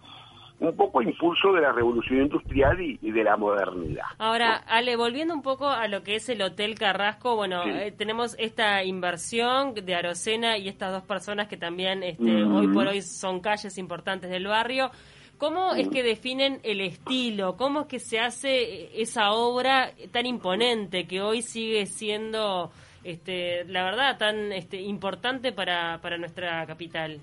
un 0.60 0.76
poco 0.76 1.02
impulso 1.02 1.54
de 1.54 1.62
la 1.62 1.72
revolución 1.72 2.22
industrial 2.22 2.82
y, 2.82 2.98
de 3.12 3.24
la 3.24 3.38
modernidad. 3.38 4.06
Ahora, 4.18 4.56
Ale, 4.68 4.96
volviendo 4.96 5.34
un 5.34 5.42
poco 5.42 5.68
a 5.68 5.88
lo 5.88 6.02
que 6.04 6.16
es 6.16 6.30
el 6.30 6.42
Hotel 6.42 6.76
Carrasco, 6.76 7.36
bueno, 7.36 7.64
eh, 7.64 7.92
tenemos 7.92 8.36
esta 8.40 8.84
inversión 8.84 9.74
de 9.76 9.96
Arocena 9.96 10.58
y 10.58 10.68
estas 10.68 10.92
dos 10.92 11.04
personas 11.04 11.48
que 11.48 11.58
también 11.58 12.04
este, 12.04 12.44
hoy 12.44 12.68
por 12.70 12.88
hoy 12.88 13.02
son 13.02 13.40
calles 13.40 13.78
importantes 13.78 14.30
del 14.30 14.48
barrio. 14.48 14.90
¿Cómo 15.38 15.76
es 15.76 15.88
que 15.90 16.02
definen 16.02 16.60
el 16.64 16.82
estilo? 16.82 17.56
¿Cómo 17.58 17.82
es 17.82 17.88
que 17.88 18.00
se 18.00 18.20
hace 18.20 19.00
esa 19.00 19.34
obra 19.34 19.92
tan 20.12 20.26
imponente 20.26 21.06
que 21.06 21.22
hoy 21.22 21.44
sigue 21.44 21.86
siendo, 21.86 22.72
este, 23.04 23.64
la 23.66 23.84
verdad, 23.84 24.18
tan 24.18 24.52
este, 24.52 24.82
importante 24.82 25.52
para, 25.52 26.00
para 26.02 26.18
nuestra 26.18 26.66
capital? 26.66 27.20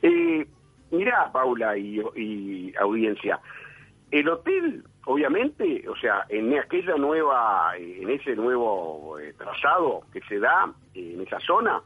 Eh, 0.00 0.46
Mirá, 0.90 1.30
Paula 1.32 1.76
y, 1.76 2.72
audiencia, 2.80 3.40
el 4.10 4.28
hotel, 4.28 4.82
obviamente, 5.04 5.84
o 5.88 5.96
sea, 5.96 6.24
en 6.28 6.58
aquella 6.58 6.96
nueva, 6.96 7.72
en 7.76 8.08
ese 8.08 8.34
nuevo 8.34 9.18
eh, 9.18 9.34
trazado 9.36 10.02
que 10.12 10.20
se 10.22 10.38
da 10.38 10.72
eh, 10.94 11.12
en 11.14 11.20
esa 11.20 11.38
zona, 11.40 11.80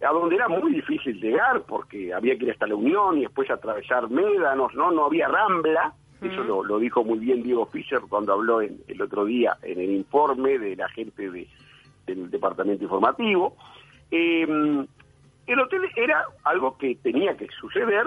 a 0.00 0.12
donde 0.12 0.36
era 0.36 0.48
muy 0.48 0.72
difícil 0.72 1.20
llegar 1.20 1.62
porque 1.62 2.12
había 2.12 2.36
que 2.36 2.44
ir 2.44 2.50
hasta 2.52 2.66
la 2.66 2.74
Unión 2.74 3.18
y 3.18 3.22
después 3.22 3.50
atravesar 3.50 4.08
Médanos, 4.10 4.74
¿no? 4.74 4.90
No 4.90 5.06
había 5.06 5.28
Rambla, 5.28 5.92
eso 6.20 6.42
lo, 6.42 6.78
dijo 6.80 7.04
muy 7.04 7.18
bien 7.20 7.44
Diego 7.44 7.66
Fischer 7.66 8.00
cuando 8.08 8.32
habló 8.32 8.60
el 8.60 9.00
otro 9.00 9.24
día 9.24 9.56
en 9.62 9.78
el 9.78 9.90
informe 9.90 10.58
de 10.58 10.74
la 10.74 10.88
gente 10.88 11.30
de, 11.30 11.46
del 12.08 12.30
Departamento 12.30 12.82
Informativo. 12.82 13.56
Eh, 14.10 14.46
el 15.52 15.60
hotel 15.60 15.82
era 15.96 16.24
algo 16.44 16.76
que 16.76 16.96
tenía 16.96 17.36
que 17.36 17.48
suceder, 17.60 18.06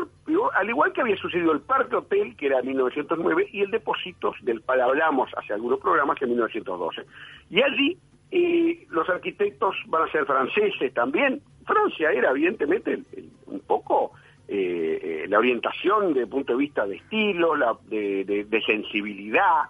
al 0.54 0.70
igual 0.70 0.94
que 0.94 1.02
había 1.02 1.18
sucedido 1.18 1.52
el 1.52 1.62
Parque 1.62 1.96
Hotel, 1.96 2.36
que 2.36 2.46
era 2.46 2.60
en 2.60 2.68
1909, 2.68 3.50
y 3.52 3.62
el 3.62 3.72
Depósitos, 3.72 4.36
del 4.44 4.62
cual 4.62 4.82
hablamos 4.82 5.30
hace 5.36 5.54
algunos 5.54 5.80
programas, 5.80 6.22
en 6.22 6.30
1912. 6.30 7.04
Y 7.50 7.62
allí 7.62 7.98
eh, 8.32 8.86
los 8.90 9.10
arquitectos 9.10 9.76
van 9.88 10.08
a 10.08 10.12
ser 10.12 10.26
franceses 10.26 10.94
también. 10.94 11.42
Francia 11.66 12.12
era 12.12 12.32
evidentemente 12.32 13.00
un 13.48 13.60
poco 13.62 14.12
eh, 14.48 15.26
la 15.28 15.40
orientación 15.40 16.10
desde 16.10 16.24
el 16.24 16.28
punto 16.28 16.54
de 16.54 16.60
vista 16.60 16.86
de 16.86 16.98
estilo, 16.98 17.56
la, 17.56 17.76
de, 17.90 18.64
sensibilidad, 18.66 19.64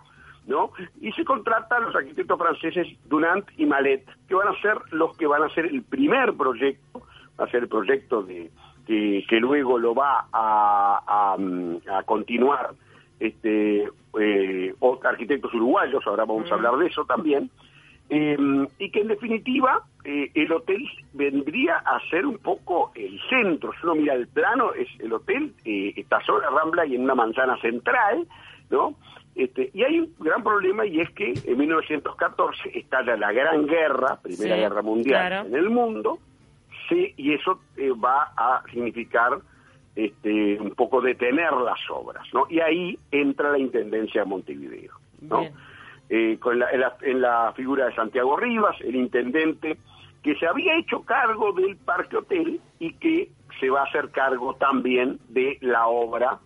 ¿no? 0.47 0.71
Y 0.99 1.11
se 1.13 1.23
contrata 1.23 1.77
a 1.77 1.79
los 1.79 1.95
arquitectos 1.95 2.37
franceses 2.37 2.87
Dunant 3.05 3.45
y 3.57 3.65
Malet, 3.65 4.03
que 4.27 4.35
van 4.35 4.47
a 4.47 4.61
ser 4.61 4.77
los 4.91 5.15
que 5.17 5.27
van 5.27 5.43
a 5.43 5.45
hacer 5.45 5.65
el 5.65 5.83
primer 5.83 6.33
proyecto, 6.33 7.03
va 7.41 7.45
a 7.45 7.49
ser 7.49 7.63
el 7.63 7.69
proyecto 7.69 8.23
de 8.23 8.51
que, 8.85 9.39
luego 9.39 9.79
lo 9.79 9.95
va 9.95 10.27
a, 10.31 11.35
a, 11.87 12.03
continuar 12.03 12.71
este 13.19 13.87
eh, 14.19 14.75
arquitectos 15.03 15.53
uruguayos, 15.53 16.05
ahora 16.05 16.25
vamos 16.25 16.51
a 16.51 16.55
hablar 16.55 16.75
de 16.77 16.87
eso 16.87 17.05
también, 17.05 17.49
Em, 18.13 18.67
y 18.77 18.89
que 18.91 18.99
en 18.99 19.07
definitiva 19.07 19.85
eh, 20.03 20.29
el 20.33 20.51
hotel 20.51 20.85
vendría 21.13 21.77
a 21.77 21.97
ser 22.09 22.25
un 22.25 22.39
poco 22.39 22.91
el 22.93 23.17
centro. 23.29 23.71
Si 23.71 23.79
uno 23.83 23.95
mira 23.95 24.15
el 24.15 24.27
plano, 24.27 24.73
es 24.73 24.89
el 24.99 25.13
hotel 25.13 25.53
eh, 25.63 25.93
está 25.95 26.19
sobre 26.25 26.43
la 26.43 26.51
Rambla 26.51 26.85
y 26.85 26.95
en 26.95 27.03
una 27.03 27.15
manzana 27.15 27.55
central, 27.61 28.27
¿no? 28.69 28.95
Este, 29.33 29.71
y 29.73 29.83
hay 29.83 30.01
un 30.01 30.13
gran 30.19 30.43
problema 30.43 30.85
y 30.85 30.99
es 30.99 31.09
que 31.11 31.33
en 31.45 31.57
1914 31.57 32.77
estalla 32.77 33.15
la 33.15 33.31
Gran 33.31 33.65
Guerra, 33.65 34.19
Primera 34.21 34.57
Guerra 34.57 34.81
Mundial 34.81 35.47
en 35.47 35.55
el 35.55 35.69
mundo, 35.69 36.19
sí, 36.91 37.13
y 37.17 37.33
eso 37.33 37.59
eh, 37.77 37.91
va 37.91 38.33
a 38.35 38.63
significar 38.71 39.39
este, 39.95 40.59
un 40.59 40.71
poco 40.71 41.01
detener 41.01 41.53
las 41.53 41.79
obras, 41.89 42.25
¿no? 42.33 42.45
Y 42.49 42.59
ahí 42.59 42.97
entra 43.11 43.51
la 43.51 43.59
Intendencia 43.59 44.21
de 44.21 44.29
Montevideo, 44.29 44.93
¿no? 45.21 45.43
Eh, 46.09 46.37
con 46.39 46.59
la, 46.59 46.67
en, 47.01 47.21
la, 47.21 47.53
figura 47.53 47.85
de 47.85 47.95
Santiago 47.95 48.35
Rivas, 48.35 48.75
el 48.81 48.95
intendente 48.95 49.77
que 50.21 50.35
se 50.35 50.45
había 50.45 50.77
hecho 50.77 51.03
cargo 51.03 51.53
del 51.53 51.77
Parque 51.77 52.17
Hotel 52.17 52.59
y 52.79 52.93
que 52.93 53.31
se 53.59 53.69
va 53.69 53.81
a 53.81 53.85
hacer 53.85 54.11
cargo 54.11 54.55
también 54.55 55.19
de 55.29 55.57
la 55.61 55.87
obra 55.87 56.39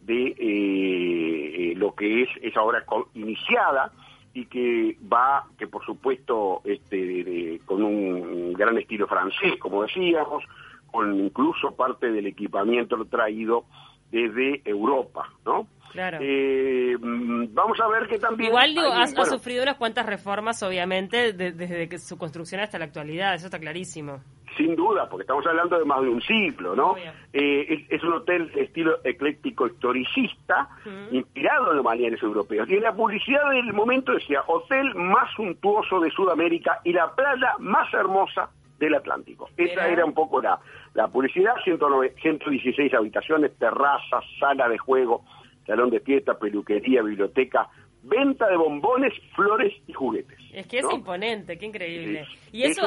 de 0.00 0.34
eh, 0.38 1.74
lo 1.76 1.94
que 1.94 2.22
es 2.22 2.28
esa 2.40 2.62
obra 2.62 2.84
iniciada 3.14 3.92
y 4.32 4.46
que 4.46 4.96
va, 5.12 5.44
que 5.58 5.66
por 5.66 5.84
supuesto 5.84 6.60
este, 6.64 7.60
con 7.64 7.82
un 7.82 8.52
gran 8.52 8.78
estilo 8.78 9.06
francés, 9.06 9.54
como 9.58 9.82
decíamos, 9.82 10.44
con 10.90 11.18
incluso 11.18 11.74
parte 11.74 12.10
del 12.10 12.26
equipamiento 12.26 13.04
traído 13.06 13.64
desde 14.10 14.62
Europa, 14.64 15.28
¿no? 15.44 15.66
Claro. 15.92 16.18
Eh, 16.20 16.96
mm, 17.00 17.52
vamos 17.52 17.78
a 17.80 17.88
ver 17.88 18.08
que 18.08 18.18
también... 18.18 18.50
Igual 18.50 18.74
digo, 18.74 18.92
ha, 18.92 19.06
sufrido 19.24 19.62
unas 19.62 19.76
cuantas 19.76 20.06
reformas, 20.06 20.62
obviamente, 20.62 21.32
desde 21.32 21.88
que 21.88 21.98
su 21.98 22.16
construcción 22.16 22.60
hasta 22.60 22.78
la 22.78 22.84
actualidad, 22.84 23.34
eso 23.34 23.46
está 23.46 23.58
clarísimo. 23.58 24.20
Sin 24.60 24.76
duda, 24.76 25.08
porque 25.08 25.22
estamos 25.22 25.46
hablando 25.46 25.78
de 25.78 25.86
más 25.86 26.02
de 26.02 26.10
un 26.10 26.20
siglo, 26.20 26.76
¿no? 26.76 26.94
Eh, 27.32 27.86
es, 27.88 28.02
un 28.04 28.12
hotel 28.12 28.52
de 28.52 28.64
estilo 28.64 28.98
ecléctico 29.04 29.66
historicista, 29.66 30.68
inspirado 31.10 31.70
en 31.70 31.76
los 31.76 31.84
balnearios 31.84 32.22
europeos. 32.22 32.68
Y 32.68 32.74
en 32.74 32.82
la 32.82 32.92
publicidad 32.92 33.48
del 33.48 33.72
momento 33.72 34.12
decía, 34.12 34.42
hotel 34.46 34.94
más 34.96 35.32
suntuoso 35.34 35.98
de 36.00 36.10
Sudamérica 36.10 36.80
y 36.84 36.92
la 36.92 37.10
playa 37.14 37.54
más 37.58 37.92
hermosa 37.94 38.50
del 38.78 38.94
Atlántico. 38.96 39.48
Esa 39.56 39.88
era 39.88 40.04
un 40.04 40.12
poco 40.12 40.42
la, 40.42 40.60
la 40.92 41.08
publicidad, 41.08 41.54
116 41.64 42.92
habitaciones, 42.92 43.56
terrazas, 43.56 44.24
sala 44.38 44.68
de 44.68 44.76
juego, 44.76 45.24
salón 45.66 45.88
de 45.88 46.00
fiesta, 46.00 46.38
peluquería, 46.38 47.00
biblioteca, 47.00 47.68
venta 48.10 48.46
de 48.48 48.56
bombones, 48.56 49.14
flores 49.34 49.72
y 49.86 49.92
juguetes. 49.92 50.36
Es 50.52 50.66
que 50.66 50.80
es 50.80 50.92
imponente, 50.92 51.56
qué 51.56 51.66
increíble. 51.66 52.26
¿Y 52.52 52.64
eso 52.64 52.82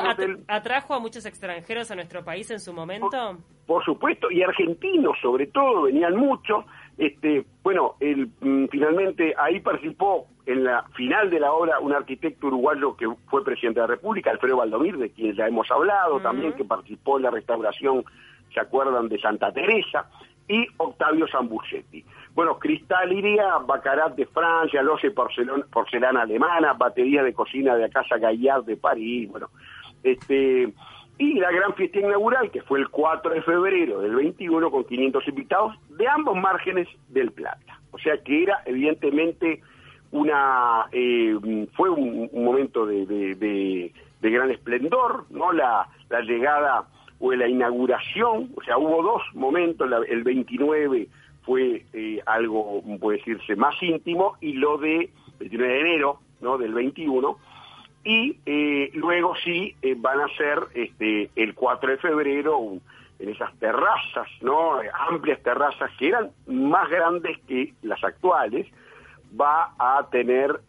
atrajo 0.47 0.93
a 0.93 0.99
muchos 0.99 1.25
extranjeros 1.25 1.89
a 1.89 1.95
nuestro 1.95 2.23
país 2.23 2.51
en 2.51 2.59
su 2.59 2.73
momento? 2.73 3.37
Por, 3.65 3.83
supuesto, 3.85 4.29
y 4.29 4.43
argentinos 4.43 5.17
sobre 5.21 5.47
todo, 5.47 5.83
venían 5.83 6.15
muchos. 6.15 6.65
Este, 6.97 7.45
bueno, 7.63 7.95
el, 7.99 8.27
mm, 8.41 8.65
finalmente 8.69 9.33
ahí 9.37 9.59
participó 9.61 10.27
en 10.45 10.65
la 10.65 10.83
final 10.95 11.29
de 11.29 11.39
la 11.39 11.53
obra 11.53 11.79
un 11.79 11.93
arquitecto 11.93 12.47
uruguayo 12.47 12.95
que 12.95 13.07
fue 13.29 13.43
presidente 13.43 13.79
de 13.79 13.87
la 13.87 13.95
República, 13.95 14.29
Alfredo 14.29 14.57
Valdomir, 14.57 14.97
de 14.97 15.09
quien 15.09 15.33
ya 15.33 15.47
hemos 15.47 15.71
hablado, 15.71 16.19
también 16.19 16.53
que 16.53 16.65
participó 16.65 17.17
en 17.17 17.23
la 17.23 17.31
restauración, 17.31 18.03
¿se 18.53 18.59
acuerdan?, 18.59 19.07
de 19.07 19.19
Santa 19.19 19.51
Teresa 19.51 20.09
y 20.47 20.67
Octavio 20.77 21.25
Zambucetti. 21.27 22.03
Bueno, 22.35 22.57
cristal 22.57 23.13
iría, 23.13 23.57
bacarat 23.59 24.15
de 24.15 24.25
Francia, 24.25 24.81
loce 24.81 25.11
porcelana, 25.11 25.65
porcelana 25.71 26.21
alemana, 26.23 26.73
batería 26.73 27.23
de 27.23 27.33
cocina 27.33 27.75
de 27.75 27.81
la 27.81 27.89
Casa 27.89 28.17
Gaillard 28.17 28.65
de 28.65 28.75
París, 28.75 29.29
bueno, 29.29 29.49
este 30.01 30.73
y 31.19 31.35
la 31.35 31.51
gran 31.51 31.75
fiesta 31.75 31.99
inaugural 31.99 32.49
que 32.49 32.63
fue 32.63 32.79
el 32.79 32.89
4 32.89 33.35
de 33.35 33.41
febrero 33.43 34.01
del 34.01 34.15
21 34.15 34.71
con 34.71 34.83
500 34.83 35.27
invitados 35.27 35.75
de 35.89 36.07
ambos 36.07 36.35
márgenes 36.35 36.87
del 37.09 37.31
Plata. 37.31 37.79
O 37.91 37.99
sea 37.99 38.17
que 38.17 38.43
era 38.43 38.63
evidentemente 38.65 39.61
una 40.11 40.87
eh, 40.91 41.37
fue 41.75 41.91
un, 41.91 42.29
momento 42.33 42.87
de, 42.87 43.91
gran 44.21 44.49
esplendor, 44.49 45.25
no 45.29 45.51
la, 45.51 45.87
la 46.09 46.21
llegada 46.21 46.87
fue 47.19 47.37
la 47.37 47.47
inauguración, 47.47 48.49
o 48.55 48.63
sea, 48.63 48.77
hubo 48.77 49.01
dos 49.01 49.21
momentos, 49.33 49.89
el 50.09 50.23
29 50.23 51.07
fue 51.43 51.85
eh, 51.93 52.21
algo, 52.25 52.81
puede 52.99 53.17
decirse, 53.19 53.55
más 53.55 53.75
íntimo, 53.81 54.35
y 54.41 54.53
lo 54.53 54.77
de 54.77 55.09
29 55.39 55.73
de 55.73 55.79
enero, 55.79 56.19
¿no?, 56.41 56.57
del 56.57 56.73
21, 56.73 57.37
y 58.05 58.37
eh, 58.45 58.91
luego 58.93 59.33
sí 59.43 59.75
eh, 59.81 59.95
van 59.97 60.19
a 60.21 60.27
ser 60.35 60.59
este, 60.73 61.29
el 61.35 61.53
4 61.53 61.91
de 61.91 61.97
febrero 61.97 62.59
en 63.19 63.29
esas 63.29 63.53
terrazas, 63.59 64.27
¿no?, 64.41 64.79
amplias 65.09 65.41
terrazas 65.43 65.91
que 65.97 66.09
eran 66.09 66.31
más 66.47 66.89
grandes 66.89 67.37
que 67.47 67.73
las 67.81 68.03
actuales, 68.03 68.67
va 69.39 69.73
a 69.79 70.07
tener 70.11 70.59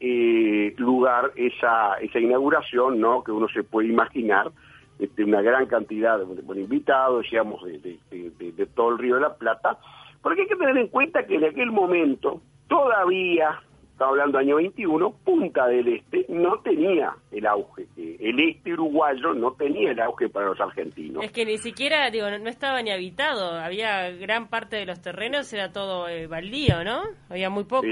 lugar 0.79 1.33
esa, 1.37 1.95
esa 1.97 2.19
inauguración, 2.19 3.01
¿no?, 3.01 3.23
que 3.23 3.33
uno 3.33 3.49
se 3.49 3.63
puede 3.63 3.89
imaginar, 3.89 4.51
este, 4.99 5.25
una 5.25 5.43
gran 5.43 5.67
cantidad 5.67 6.19
de, 6.19 6.61
invitados, 6.61 7.25
decíamos, 7.25 7.63
de, 7.65 8.67
todo 8.75 8.91
el 8.91 8.99
Río 8.99 9.17
de 9.17 9.23
la 9.23 9.35
Plata, 9.35 9.79
porque 10.25 10.41
hay 10.41 10.49
que 10.49 10.57
tener 10.57 10.79
en 10.79 10.89
cuenta 10.89 11.27
que 11.27 11.35
en 11.35 11.45
aquel 11.45 11.71
momento 11.71 12.41
todavía, 12.67 13.61
estaba 13.93 14.13
hablando 14.13 14.39
año 14.39 14.57
21, 14.57 15.11
Punta 15.23 15.67
del 15.67 15.87
Este 15.87 16.25
no 16.31 16.61
tenía 16.61 17.15
el 17.31 17.47
auge, 17.47 17.87
el 17.99 18.41
este 18.41 18.73
uruguayo 18.73 19.35
no 19.35 19.53
tenía 19.53 19.91
el 19.91 20.01
auge 20.01 20.31
para 20.31 20.47
los 20.47 20.59
argentinos. 20.59 21.23
Es 21.23 21.31
que 21.31 21.45
ni 21.45 21.59
siquiera, 21.59 22.11
digo, 22.11 22.27
no, 22.31 22.49
estaba 22.49 22.81
ni 22.81 22.91
habitado, 22.91 23.53
había 23.53 24.13
gran 24.13 24.49
parte 24.49 24.77
de 24.77 24.87
los 24.87 25.03
terrenos, 25.03 25.53
era 25.53 25.73
todo 25.73 26.09
eh, 26.09 26.27
baldío, 26.27 26.83
¿no? 26.85 27.03
Había 27.29 27.51
muy 27.51 27.65
poco. 27.65 27.87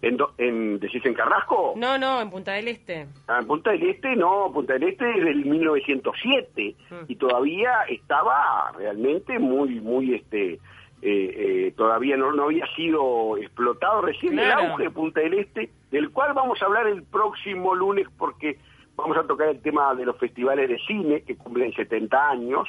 ¿En, 0.00 0.16
en, 0.38 0.80
¿Decís 0.80 1.04
en 1.04 1.12
Carrasco? 1.12 1.74
No, 1.76 1.98
no, 1.98 2.22
en 2.22 2.30
Punta 2.30 2.52
del 2.52 2.68
Este. 2.68 3.08
Ah, 3.26 3.40
en 3.40 3.46
Punta 3.46 3.72
del 3.72 3.90
Este 3.90 4.16
no, 4.16 4.50
Punta 4.54 4.72
del 4.72 4.84
Este 4.84 5.04
es 5.18 5.22
del 5.22 5.44
1907 5.44 6.76
mm. 6.88 6.94
y 7.08 7.16
todavía 7.16 7.82
estaba 7.90 8.72
realmente 8.78 9.38
muy, 9.38 9.80
muy, 9.80 10.14
este, 10.14 10.60
eh, 11.02 11.66
eh, 11.68 11.74
todavía 11.76 12.16
no, 12.16 12.32
no 12.32 12.44
había 12.44 12.66
sido 12.74 13.36
explotado 13.36 14.02
recién 14.02 14.38
el 14.38 14.50
auge 14.50 14.84
de 14.84 14.90
Punta 14.90 15.20
del 15.20 15.34
Este, 15.34 15.70
del 15.90 16.10
cual 16.10 16.34
vamos 16.34 16.60
a 16.60 16.66
hablar 16.66 16.86
el 16.86 17.02
próximo 17.02 17.74
lunes 17.74 18.06
porque 18.18 18.58
vamos 18.96 19.16
a 19.16 19.22
tocar 19.22 19.48
el 19.48 19.60
tema 19.60 19.94
de 19.94 20.04
los 20.04 20.16
festivales 20.18 20.68
de 20.68 20.78
cine 20.86 21.22
que 21.22 21.36
cumplen 21.36 21.72
70 21.72 22.30
años 22.30 22.68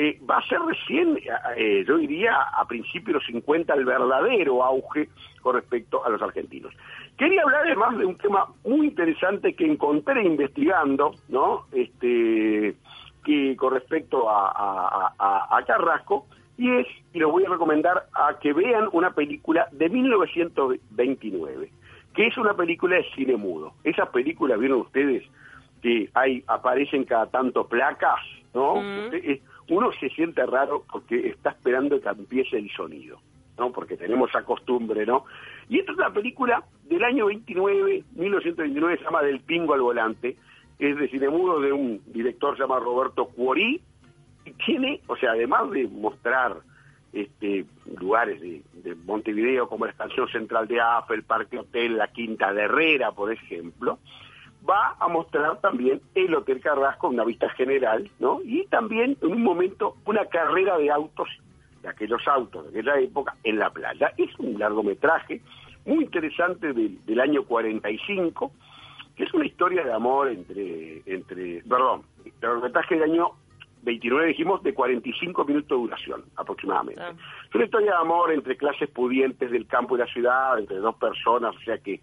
eh, 0.00 0.16
va 0.30 0.36
a 0.36 0.46
ser 0.46 0.60
recién, 0.60 1.18
eh, 1.56 1.84
yo 1.84 1.98
diría, 1.98 2.40
a 2.40 2.64
principios 2.68 3.06
de 3.06 3.12
los 3.14 3.26
50 3.26 3.74
el 3.74 3.84
verdadero 3.84 4.62
auge 4.62 5.08
con 5.42 5.56
respecto 5.56 6.04
a 6.04 6.08
los 6.08 6.22
argentinos. 6.22 6.72
Quería 7.16 7.42
hablar 7.42 7.66
además 7.66 7.98
de 7.98 8.06
un 8.06 8.16
tema 8.16 8.46
muy 8.64 8.86
interesante 8.86 9.54
que 9.54 9.66
encontré 9.66 10.22
investigando, 10.22 11.16
¿no? 11.28 11.64
Este, 11.72 12.76
que 13.24 13.56
con 13.56 13.74
respecto 13.74 14.30
a, 14.30 15.12
a, 15.18 15.64
Carrasco, 15.66 16.26
y 16.58 16.70
es, 16.72 16.86
y 17.12 17.20
lo 17.20 17.30
voy 17.30 17.44
a 17.44 17.50
recomendar 17.50 18.08
a 18.12 18.36
que 18.40 18.52
vean 18.52 18.88
una 18.92 19.14
película 19.14 19.68
de 19.70 19.88
1929, 19.88 21.70
que 22.14 22.26
es 22.26 22.36
una 22.36 22.54
película 22.54 22.96
de 22.96 23.04
cine 23.14 23.36
mudo. 23.36 23.74
Esas 23.84 24.08
películas, 24.08 24.58
vieron 24.58 24.80
ustedes, 24.80 25.24
que 25.80 26.10
hay, 26.14 26.42
aparecen 26.48 27.04
cada 27.04 27.26
tanto 27.26 27.68
placas, 27.68 28.20
¿no? 28.52 28.82
uno 29.70 29.90
se 30.00 30.08
siente 30.10 30.44
raro 30.46 30.84
porque 30.90 31.28
está 31.28 31.50
esperando 31.50 32.00
que 32.00 32.08
empiece 32.08 32.58
el 32.58 32.70
sonido, 32.70 33.20
¿no? 33.58 33.70
Porque 33.70 33.96
tenemos 33.96 34.30
esa 34.30 34.42
costumbre, 34.42 35.06
¿no? 35.06 35.26
Y 35.68 35.78
esta 35.78 35.92
es 35.92 35.98
una 35.98 36.10
película 36.10 36.64
del 36.84 37.04
año 37.04 37.26
29, 37.26 38.04
1929, 38.16 38.96
se 38.96 39.04
llama 39.04 39.22
Del 39.22 39.40
Pingo 39.40 39.74
al 39.74 39.82
Volante, 39.82 40.36
es 40.78 40.96
de 40.96 41.08
cine 41.08 41.28
mudo 41.28 41.60
de 41.60 41.72
un 41.72 42.00
director 42.06 42.56
se 42.56 42.62
llama 42.62 42.80
Roberto 42.80 43.26
Cuorí, 43.26 43.80
tiene, 44.64 45.00
o 45.06 45.16
sea, 45.16 45.32
además 45.32 45.70
de 45.70 45.86
mostrar 45.88 46.56
este, 47.12 47.64
lugares 47.98 48.40
de, 48.40 48.62
Montevideo 49.04 49.68
como 49.68 49.84
la 49.84 49.90
Estación 49.90 50.28
Central 50.28 50.66
de 50.66 50.80
AFA, 50.80 51.14
el 51.14 51.22
Parque 51.22 51.58
Hotel, 51.58 51.96
la 51.96 52.08
Quinta 52.08 52.52
de 52.52 52.62
Herrera, 52.62 53.12
por 53.12 53.32
ejemplo, 53.32 53.98
va 54.68 54.96
a 54.98 55.08
mostrar 55.08 55.60
también 55.60 56.00
el 56.14 56.34
Hotel 56.34 56.60
Carrasco, 56.60 57.08
una 57.08 57.24
vista 57.24 57.48
general, 57.50 58.10
¿no? 58.18 58.40
Y 58.44 58.66
también 58.66 59.16
en 59.20 59.32
un 59.32 59.42
momento 59.42 59.96
una 60.04 60.24
carrera 60.26 60.78
de 60.78 60.90
autos 60.90 61.28
de 61.82 61.88
aquellos 61.88 62.26
autos 62.26 62.64
de 62.64 62.80
aquella 62.80 62.98
época 62.98 63.34
en 63.44 63.58
la 63.58 63.70
playa. 63.70 64.12
Es 64.16 64.30
un 64.38 64.58
largometraje 64.58 65.40
muy 65.86 66.04
interesante 66.04 66.72
del, 66.72 67.20
año 67.20 67.44
45, 67.44 68.52
que 69.16 69.24
es 69.24 69.34
una 69.34 69.46
historia 69.46 69.84
de 69.84 69.92
amor 69.92 70.28
entre, 70.28 71.02
entre 71.06 71.62
perdón, 71.62 72.02
largometraje 72.40 72.96
del 72.96 73.10
año 73.10 73.30
29 73.82 74.26
dijimos 74.28 74.62
de 74.62 74.74
45 74.74 75.44
minutos 75.44 75.68
de 75.68 75.76
duración 75.76 76.24
aproximadamente. 76.36 77.00
Ah. 77.02 77.12
Es 77.48 77.54
una 77.54 77.64
historia 77.64 77.92
de 77.92 77.98
amor 77.98 78.32
entre 78.32 78.56
clases 78.56 78.88
pudientes 78.90 79.50
del 79.50 79.66
campo 79.66 79.96
y 79.96 80.00
la 80.00 80.06
ciudad, 80.06 80.58
entre 80.58 80.76
dos 80.76 80.96
personas, 80.96 81.54
o 81.56 81.60
sea 81.60 81.78
que 81.78 82.00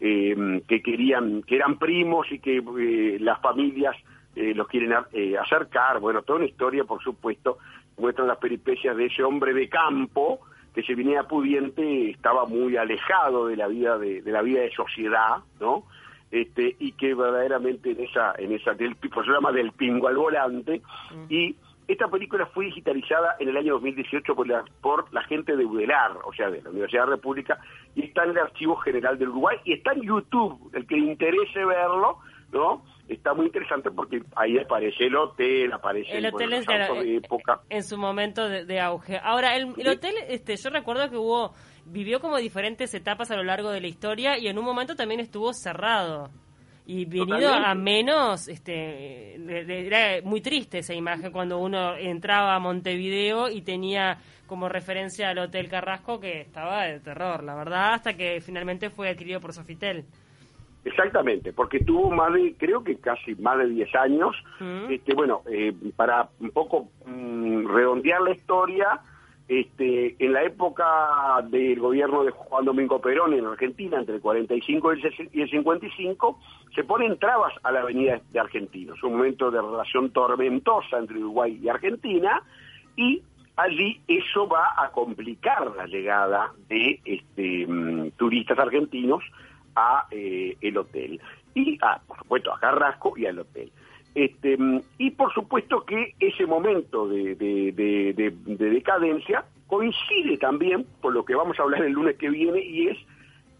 eh, 0.00 0.62
que 0.68 0.80
querían, 0.80 1.42
que 1.42 1.56
eran 1.56 1.76
primos 1.76 2.30
y 2.30 2.38
que 2.38 2.58
eh, 2.58 3.18
las 3.18 3.40
familias 3.40 3.96
eh, 4.36 4.54
los 4.54 4.68
quieren 4.68 4.94
acercar. 5.40 5.98
Bueno, 5.98 6.22
toda 6.22 6.38
una 6.38 6.46
historia, 6.46 6.84
por 6.84 7.02
supuesto, 7.02 7.58
muestran 7.96 8.28
las 8.28 8.38
peripecias 8.38 8.96
de 8.96 9.06
ese 9.06 9.24
hombre 9.24 9.52
de 9.52 9.68
campo 9.68 10.38
que 10.72 10.84
se 10.84 10.94
venía 10.94 11.24
pudiente, 11.24 12.10
estaba 12.10 12.46
muy 12.46 12.76
alejado 12.76 13.48
de 13.48 13.56
la 13.56 13.66
vida 13.66 13.98
de, 13.98 14.22
la 14.24 14.42
vida 14.42 14.60
de 14.60 14.70
sociedad, 14.70 15.38
¿no? 15.58 15.82
Este, 16.30 16.76
y 16.78 16.92
que 16.92 17.14
verdaderamente 17.14 17.92
en 17.92 18.04
esa, 18.04 18.34
en 18.36 18.52
esa 18.52 18.74
del, 18.74 18.96
por 18.96 19.24
se 19.24 19.32
llama 19.32 19.50
del 19.50 19.72
pingo 19.72 20.08
al 20.08 20.16
volante, 20.16 20.82
mm. 21.10 21.32
y 21.32 21.56
esta 21.88 22.06
película 22.08 22.44
fue 22.46 22.66
digitalizada 22.66 23.36
en 23.38 23.48
el 23.48 23.56
año 23.56 23.72
2018 23.74 24.34
por 24.34 24.46
la, 24.46 24.62
por 24.82 25.10
la 25.12 25.22
gente 25.22 25.56
de 25.56 25.64
UDELAR, 25.64 26.18
o 26.22 26.32
sea, 26.34 26.50
de 26.50 26.60
la 26.60 26.68
Universidad 26.68 27.04
de 27.04 27.10
la 27.10 27.16
República, 27.16 27.58
y 27.94 28.04
está 28.04 28.24
en 28.24 28.30
el 28.30 28.38
Archivo 28.38 28.76
General 28.76 29.18
del 29.18 29.30
Uruguay, 29.30 29.56
y 29.64 29.72
está 29.72 29.92
en 29.94 30.02
YouTube, 30.02 30.70
el 30.74 30.86
que 30.86 30.96
le 30.96 31.06
interese 31.06 31.64
verlo, 31.64 32.18
¿no? 32.52 32.84
Está 33.08 33.32
muy 33.32 33.46
interesante 33.46 33.90
porque 33.90 34.22
ahí 34.36 34.58
aparece 34.58 35.06
el 35.06 35.16
hotel, 35.16 35.72
aparece 35.72 36.18
el 36.18 36.26
hotel 36.26 36.50
de 36.50 37.16
época. 37.16 37.62
En 37.70 37.82
su 37.82 37.96
momento 37.96 38.46
de, 38.46 38.80
auge. 38.80 39.18
Ahora, 39.22 39.56
el, 39.56 39.70
hotel, 39.88 40.14
este, 40.28 40.56
yo 40.56 40.68
recuerdo 40.68 41.08
que 41.08 41.16
hubo, 41.16 41.54
vivió 41.90 42.20
como 42.20 42.36
diferentes 42.38 42.92
etapas 42.94 43.30
a 43.30 43.36
lo 43.36 43.44
largo 43.44 43.70
de 43.70 43.80
la 43.80 43.88
historia 43.88 44.38
y 44.38 44.48
en 44.48 44.58
un 44.58 44.64
momento 44.64 44.96
también 44.96 45.20
estuvo 45.20 45.52
cerrado. 45.52 46.30
Y 46.86 47.04
venido 47.04 47.52
a 47.52 47.74
menos, 47.74 48.48
este, 48.48 49.34
era 49.86 50.22
muy 50.24 50.40
triste 50.40 50.78
esa 50.78 50.94
imagen 50.94 51.30
cuando 51.30 51.58
uno 51.58 51.94
entraba 51.94 52.54
a 52.54 52.58
Montevideo 52.58 53.50
y 53.50 53.60
tenía 53.60 54.18
como 54.46 54.70
referencia 54.70 55.28
al 55.28 55.38
Hotel 55.38 55.68
Carrasco 55.68 56.18
que 56.18 56.40
estaba 56.40 56.84
de 56.84 57.00
terror, 57.00 57.44
la 57.44 57.54
verdad, 57.54 57.92
hasta 57.92 58.14
que 58.14 58.40
finalmente 58.40 58.88
fue 58.88 59.10
adquirido 59.10 59.38
por 59.38 59.52
Sofitel. 59.52 60.06
Exactamente, 60.84 61.52
porque 61.52 61.80
tuvo 61.80 62.10
más 62.10 62.32
de, 62.32 62.54
creo 62.56 62.82
que 62.82 62.96
casi 62.96 63.34
más 63.34 63.58
de 63.58 63.68
10 63.68 63.94
años. 63.96 64.34
Este, 64.88 65.14
bueno, 65.14 65.42
eh, 65.50 65.74
para 65.94 66.30
un 66.40 66.50
poco 66.50 66.88
mm, 67.04 67.66
redondear 67.66 68.22
la 68.22 68.30
historia, 68.30 69.00
este, 69.48 70.14
en 70.22 70.34
la 70.34 70.44
época 70.44 70.84
del 71.48 71.80
gobierno 71.80 72.22
de 72.22 72.30
Juan 72.32 72.66
Domingo 72.66 73.00
Perón 73.00 73.32
en 73.32 73.46
Argentina, 73.46 73.98
entre 73.98 74.16
el 74.16 74.20
45 74.20 74.94
y 75.32 75.40
el 75.40 75.50
55, 75.50 76.40
se 76.74 76.84
ponen 76.84 77.18
trabas 77.18 77.54
a 77.62 77.72
la 77.72 77.80
avenida 77.80 78.20
de 78.30 78.38
Argentinos, 78.38 79.02
un 79.02 79.16
momento 79.16 79.50
de 79.50 79.62
relación 79.62 80.10
tormentosa 80.10 80.98
entre 80.98 81.18
Uruguay 81.18 81.58
y 81.62 81.68
Argentina, 81.68 82.42
y 82.94 83.22
allí 83.56 84.00
eso 84.06 84.46
va 84.46 84.74
a 84.76 84.90
complicar 84.90 85.74
la 85.74 85.86
llegada 85.86 86.52
de 86.68 87.00
este, 87.06 87.66
mm, 87.66 88.10
turistas 88.18 88.58
argentinos 88.58 89.24
a 89.74 90.06
eh, 90.10 90.56
el 90.60 90.76
hotel 90.76 91.20
y 91.54 91.78
a, 91.80 92.00
por 92.06 92.18
supuesto 92.18 92.52
a 92.52 92.60
Carrasco 92.60 93.14
y 93.16 93.24
al 93.24 93.38
hotel. 93.38 93.72
Este, 94.18 94.58
y 94.98 95.12
por 95.12 95.32
supuesto 95.32 95.84
que 95.84 96.16
ese 96.18 96.44
momento 96.44 97.06
de, 97.06 97.36
decadencia 98.58 99.44
coincide 99.68 100.36
también, 100.38 100.84
por 101.00 101.12
lo 101.12 101.24
que 101.24 101.36
vamos 101.36 101.56
a 101.56 101.62
hablar 101.62 101.84
el 101.84 101.92
lunes 101.92 102.16
que 102.16 102.28
viene, 102.28 102.60
y 102.60 102.88
es 102.88 102.98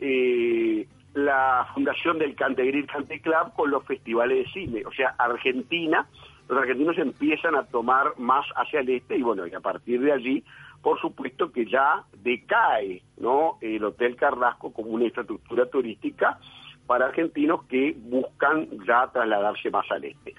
eh, 0.00 0.88
la 1.14 1.68
fundación 1.72 2.18
del 2.18 2.34
Cantegril 2.34 2.88
Cante 2.88 3.20
Club 3.20 3.54
con 3.54 3.70
los 3.70 3.84
festivales 3.84 4.46
de 4.46 4.52
cine. 4.52 4.82
O 4.84 4.90
sea, 4.90 5.14
Argentina, 5.16 6.08
los 6.48 6.58
argentinos 6.58 6.98
empiezan 6.98 7.54
a 7.54 7.62
tomar 7.62 8.18
más 8.18 8.44
hacia 8.56 8.80
el 8.80 8.88
este 8.88 9.16
y 9.16 9.22
bueno, 9.22 9.46
y 9.46 9.54
a 9.54 9.60
partir 9.60 10.00
de 10.00 10.10
allí, 10.10 10.42
por 10.82 11.00
supuesto 11.00 11.52
que 11.52 11.66
ya 11.66 12.02
decae 12.20 13.00
¿no? 13.18 13.58
el 13.60 13.84
Hotel 13.84 14.16
Carrasco 14.16 14.72
como 14.72 14.90
una 14.90 15.04
infraestructura 15.04 15.66
turística 15.66 16.40
para 16.88 17.06
argentinos 17.06 17.64
que 17.66 17.94
buscan 17.96 18.66
ya 18.86 19.08
trasladarse 19.12 19.70
más 19.70 19.88
al 19.92 20.04
este. 20.04 20.34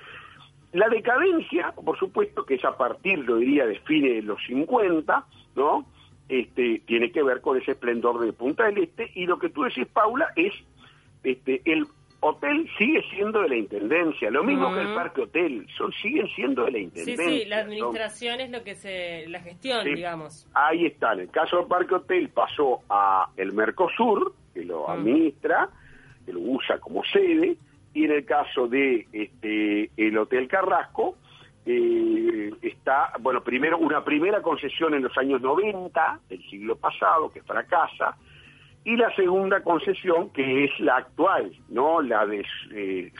La 0.74 0.90
decadencia, 0.90 1.72
por 1.74 1.98
supuesto, 1.98 2.44
que 2.44 2.56
es 2.56 2.66
a 2.66 2.76
partir, 2.76 3.20
lo 3.20 3.38
diría, 3.38 3.66
de 3.68 3.80
fines 3.82 4.16
de 4.16 4.22
los 4.24 4.44
50, 4.48 5.26
¿no? 5.56 5.86
Este, 6.28 6.82
tiene 6.86 7.12
que 7.12 7.24
ver 7.24 7.42
con 7.42 7.58
ese 7.58 7.72
esplendor 7.72 8.20
de 8.20 8.34
Punta 8.34 8.66
del 8.66 8.80
Este, 8.80 9.12
y 9.14 9.28
lo 9.28 9.40
que 9.40 9.50
tú 9.50 9.64
decís, 9.64 9.88
Paula, 9.88 10.28
es 10.36 10.54
este, 11.24 11.62
el 11.66 11.86
hotel 12.22 12.68
sigue 12.78 13.04
siendo 13.12 13.42
de 13.42 13.50
la 13.50 13.56
Intendencia, 13.56 14.30
lo 14.30 14.44
mismo 14.44 14.74
que 14.74 14.82
el 14.82 14.94
Parque 14.94 15.22
Hotel, 15.22 15.68
son 15.78 15.92
siguen 15.94 16.28
siendo 16.36 16.66
de 16.66 16.72
la 16.72 16.80
Intendencia. 16.80 17.30
Sí, 17.30 17.40
sí, 17.42 17.46
la 17.46 17.60
administración 17.60 18.42
es 18.42 18.50
lo 18.50 18.64
que 18.64 18.76
se, 18.76 19.28
la 19.28 19.40
gestión, 19.40 19.86
digamos. 19.86 20.48
Ahí 20.54 20.86
está, 20.86 21.14
en 21.14 21.22
el 21.22 21.30
caso 21.30 21.58
del 21.58 21.68
Parque 21.68 21.96
Hotel 21.96 22.30
pasó 22.30 22.82
a 22.90 23.30
el 23.38 23.54
Mercosur, 23.54 24.34
que 24.54 24.66
lo 24.66 24.90
administra, 24.90 25.70
que 26.30 26.34
lo 26.34 26.42
usa 26.42 26.78
como 26.78 27.04
sede, 27.06 27.58
y 27.94 28.06
en 28.06 28.12
el 28.12 28.26
caso 28.26 28.68
de 28.68 29.08
este, 29.12 29.89
el 29.98 30.15
Hotel 30.15 30.48
Carrasco, 30.48 31.15
eh, 31.65 32.52
está, 32.62 33.13
bueno, 33.20 33.42
primero 33.42 33.80
una 33.80 34.04
primera 34.04 34.42
concesión 34.42 34.94
en 34.94 35.04
los 35.04 35.18
años 35.18 35.42
90 35.42 36.20
del 36.30 36.44
siglo 36.50 36.76
pasado, 36.76 37.32
que 37.32 37.42
fracasa, 37.42 38.15
y 38.86 38.96
la 38.96 39.13
segunda 39.15 39.62
concesión, 39.63 40.30
que 40.30 40.65
es 40.65 40.80
la 40.80 40.98
actual, 40.98 41.52
¿no? 41.70 42.00
La 42.02 42.26
de 42.28 42.46
eh, 42.74 43.12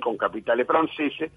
con 0.00 0.16
capitales 0.16 0.66
franceses 0.66 1.30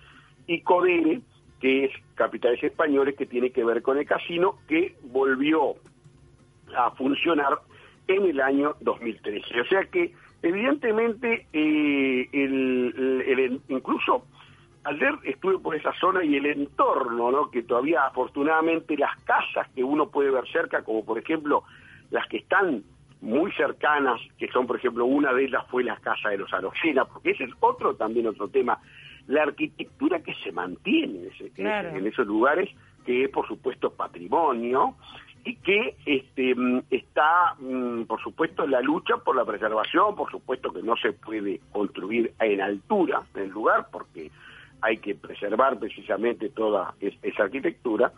y 0.47 0.62
Codere, 0.62 1.19
que 1.60 1.86
es 1.86 1.91
capitales 2.15 2.63
españoles, 2.63 3.15
que 3.17 3.25
tiene 3.25 3.51
que 3.51 3.63
ver 3.65 3.82
con 3.82 3.97
el 3.97 4.05
casino, 4.05 4.55
que 4.67 4.95
volvió 5.03 5.75
a 6.75 6.91
funcionar 6.91 7.60
en 8.08 8.25
el 8.25 8.39
año 8.39 8.75
2013. 8.79 9.62
O 9.62 9.65
sea 9.65 9.84
que 9.84 10.13
Evidentemente, 10.41 11.47
eh, 11.52 12.30
el, 12.32 13.62
incluso 13.67 14.25
ayer 14.86 15.13
estuve 15.23 15.60
por 15.60 15.75
esa 15.75 15.93
zona 15.99 16.23
y 16.23 16.36
el 16.36 16.45
entorno, 16.45 17.32
¿no? 17.32 17.52
que 17.52 17.63
todavía 17.63 18.06
afortunadamente 18.06 18.97
las 18.97 19.15
casas 19.23 19.67
que 19.75 19.84
uno 19.84 20.10
puede 20.10 20.32
ver 20.32 20.47
cerca, 20.52 20.84
como 20.84 21.04
por 21.04 21.19
ejemplo 21.19 21.63
las 22.12 22.25
que 22.28 22.38
están 22.38 22.84
muy 23.21 23.52
cercanas, 23.52 24.21
que 24.38 24.47
son 24.47 24.65
por 24.65 24.78
ejemplo 24.78 25.06
una 25.06 25.34
de 25.34 25.45
ellas 25.45 25.65
fue 25.69 25.84
la 25.84 25.97
casa 25.97 26.30
de 26.30 26.38
los 26.38 26.54
Arocena, 26.54 27.06
porque 27.06 27.32
ese 27.32 27.43
es 27.43 27.52
otro 27.60 27.95
también 27.95 28.28
otro 28.28 28.47
tema, 28.47 28.80
la 29.28 29.43
arquitectura 29.43 30.23
que 30.23 30.34
se 30.36 30.52
mantiene 30.52 31.30
en 31.58 32.08
esos 32.08 32.25
lugares, 32.25 32.69
que 33.06 33.25
es 33.25 33.30
por 33.30 33.47
supuesto 33.47 33.91
patrimonio, 33.91 34.95
que 35.55 35.95
este, 36.05 36.55
mm, 36.55 36.83
está, 36.89 37.55
mm, 37.59 38.03
por 38.03 38.21
supuesto, 38.21 38.67
la 38.67 38.81
lucha 38.81 39.17
por 39.17 39.35
la 39.35 39.45
preservación, 39.45 40.15
por 40.15 40.29
supuesto 40.31 40.71
que 40.71 40.81
no 40.81 40.95
se 40.97 41.13
puede 41.13 41.59
construir 41.71 42.33
en 42.39 42.62
altura 42.62 43.23
en 43.35 43.49
lugar, 43.49 43.88
porque 43.91 44.31
hay 44.81 44.97
que 44.97 45.15
preservar 45.15 45.77
precisamente 45.79 46.49
toda 46.49 46.93
esa 46.99 47.43
arquitectura. 47.43 48.12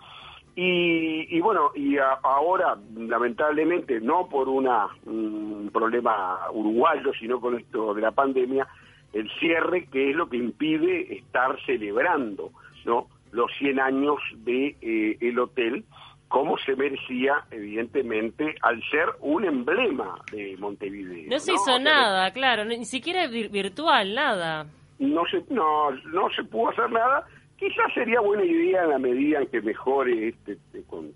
Y, 0.53 1.39
bueno, 1.39 1.71
y 1.75 1.97
ahora, 1.97 2.77
lamentablemente, 2.95 4.01
no 4.01 4.27
por 4.27 4.49
un 4.49 5.69
problema 5.71 6.39
uruguayo, 6.51 7.13
sino 7.19 7.39
con 7.39 7.57
esto 7.57 7.93
de 7.93 8.01
la 8.01 8.11
pandemia, 8.11 8.67
el 9.13 9.29
cierre, 9.39 9.85
que 9.85 10.09
es 10.09 10.15
lo 10.15 10.29
que 10.29 10.37
impide 10.37 11.15
estar 11.15 11.57
celebrando 11.65 12.51
¿no? 12.85 13.07
los 13.31 13.49
100 13.59 13.79
años 13.79 14.19
de 14.43 14.75
eh, 14.81 15.17
el 15.21 15.39
hotel, 15.39 15.85
como 16.31 16.57
se 16.59 16.77
merecía, 16.77 17.43
evidentemente, 17.51 18.55
al 18.61 18.81
ser 18.89 19.05
un 19.19 19.43
emblema 19.43 20.17
de 20.31 20.55
Montevideo. 20.57 21.29
No 21.29 21.39
se 21.39 21.51
hizo 21.51 21.77
nada, 21.77 22.31
claro, 22.31 22.63
ni 22.63 22.85
siquiera 22.85 23.27
virtual, 23.27 24.15
nada. 24.15 24.65
No 24.97 25.23
se, 25.29 25.43
no, 25.53 25.91
no 25.91 26.29
se 26.33 26.45
pudo 26.45 26.69
hacer 26.69 26.89
nada. 26.89 27.27
Quizás 27.57 27.93
sería 27.93 28.21
buena 28.21 28.45
idea 28.45 28.83
en 28.83 28.89
la 28.91 28.97
medida 28.97 29.39
en 29.39 29.47
que 29.47 29.61
mejore 29.61 30.29
este, 30.29 30.53
este 30.53 30.83
con, 30.83 31.13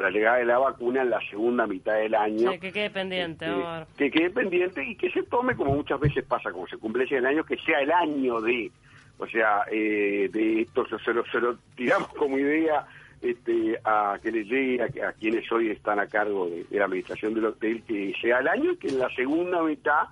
la 0.00 0.10
llegada 0.10 0.38
de 0.38 0.46
la 0.46 0.58
vacuna 0.58 1.02
en 1.02 1.10
la 1.10 1.20
segunda 1.28 1.66
mitad 1.66 1.92
del 1.92 2.14
año. 2.14 2.52
que 2.58 2.72
quede 2.72 2.88
pendiente, 2.88 3.44
este, 3.44 4.04
Que 4.04 4.10
quede 4.10 4.30
pendiente 4.30 4.82
y 4.82 4.96
que 4.96 5.10
se 5.10 5.22
tome, 5.24 5.54
como 5.54 5.74
muchas 5.74 6.00
veces 6.00 6.24
pasa, 6.24 6.50
como 6.50 6.66
se 6.66 6.78
cumple 6.78 7.04
ese 7.04 7.18
año, 7.18 7.44
que 7.44 7.58
sea 7.58 7.80
el 7.80 7.92
año 7.92 8.40
de, 8.40 8.70
o 9.18 9.26
sea, 9.26 9.64
eh, 9.70 10.30
de 10.32 10.62
esto 10.62 10.86
se 10.86 11.12
lo, 11.12 11.26
se 11.26 11.40
lo 11.40 11.58
tiramos 11.76 12.08
como 12.14 12.38
idea 12.38 12.86
este, 13.30 13.80
a 13.84 14.18
que 14.22 14.30
les 14.30 14.46
llegue 14.46 14.82
a, 14.82 15.12
quienes 15.12 15.50
hoy 15.50 15.70
están 15.70 15.98
a 15.98 16.06
cargo 16.06 16.46
de, 16.46 16.66
la 16.70 16.84
administración 16.84 17.34
del 17.34 17.46
hotel 17.46 17.82
que 17.86 18.14
sea 18.20 18.38
el 18.38 18.48
año 18.48 18.72
y 18.72 18.76
que 18.76 18.88
en 18.88 18.98
la 18.98 19.08
segunda 19.10 19.62
mitad 19.62 20.04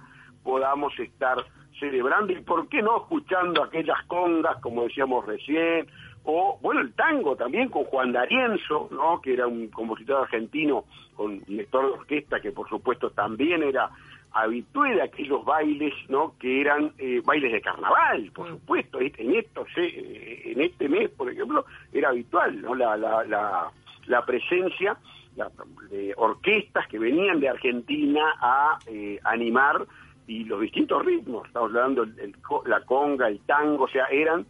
podamos 0.42 0.98
estar 0.98 1.38
celebrando 1.78 2.32
y 2.32 2.40
por 2.40 2.68
qué 2.68 2.82
no 2.82 2.98
escuchando 2.98 3.62
aquellas 3.62 4.02
congas, 4.06 4.60
como 4.60 4.84
decíamos 4.84 5.26
recién, 5.26 5.86
o 6.24 6.58
bueno, 6.62 6.80
el 6.80 6.92
tango 6.94 7.36
también 7.36 7.68
con 7.68 7.84
Juan 7.84 8.12
D'Arienzo, 8.12 8.88
¿no? 8.90 9.20
que 9.20 9.34
era 9.34 9.46
un 9.46 9.68
compositor 9.68 10.22
argentino 10.22 10.84
con 11.14 11.40
director 11.44 11.86
de 11.86 11.92
orquesta 11.92 12.40
que 12.40 12.52
por 12.52 12.68
supuesto 12.68 13.10
también 13.10 13.62
era 13.62 13.90
habitué 14.34 14.96
de 14.96 15.02
aquellos 15.02 15.44
bailes, 15.44 15.94
¿no? 16.08 16.34
Que 16.38 16.60
eran 16.60 16.92
eh, 16.98 17.22
bailes 17.24 17.52
de 17.52 17.60
carnaval, 17.60 18.30
por 18.34 18.48
mm. 18.48 18.54
supuesto. 18.54 19.00
En 19.00 19.34
estos, 19.34 19.68
eh, 19.76 20.42
en 20.46 20.60
este 20.60 20.88
mes, 20.88 21.08
por 21.10 21.30
ejemplo, 21.30 21.64
era 21.92 22.08
habitual, 22.08 22.60
¿no? 22.60 22.74
La, 22.74 22.96
la, 22.96 23.24
la, 23.24 23.70
la 24.06 24.26
presencia 24.26 24.96
de 25.90 26.14
orquestas 26.16 26.86
que 26.88 26.98
venían 26.98 27.40
de 27.40 27.48
Argentina 27.48 28.34
a 28.40 28.78
eh, 28.86 29.18
animar 29.24 29.86
y 30.26 30.44
los 30.44 30.60
distintos 30.60 31.04
ritmos. 31.04 31.46
Estamos 31.46 31.70
hablando 31.70 32.02
el, 32.02 32.36
la 32.66 32.80
conga, 32.82 33.28
el 33.28 33.40
tango, 33.40 33.84
o 33.84 33.88
sea, 33.88 34.06
eran 34.06 34.46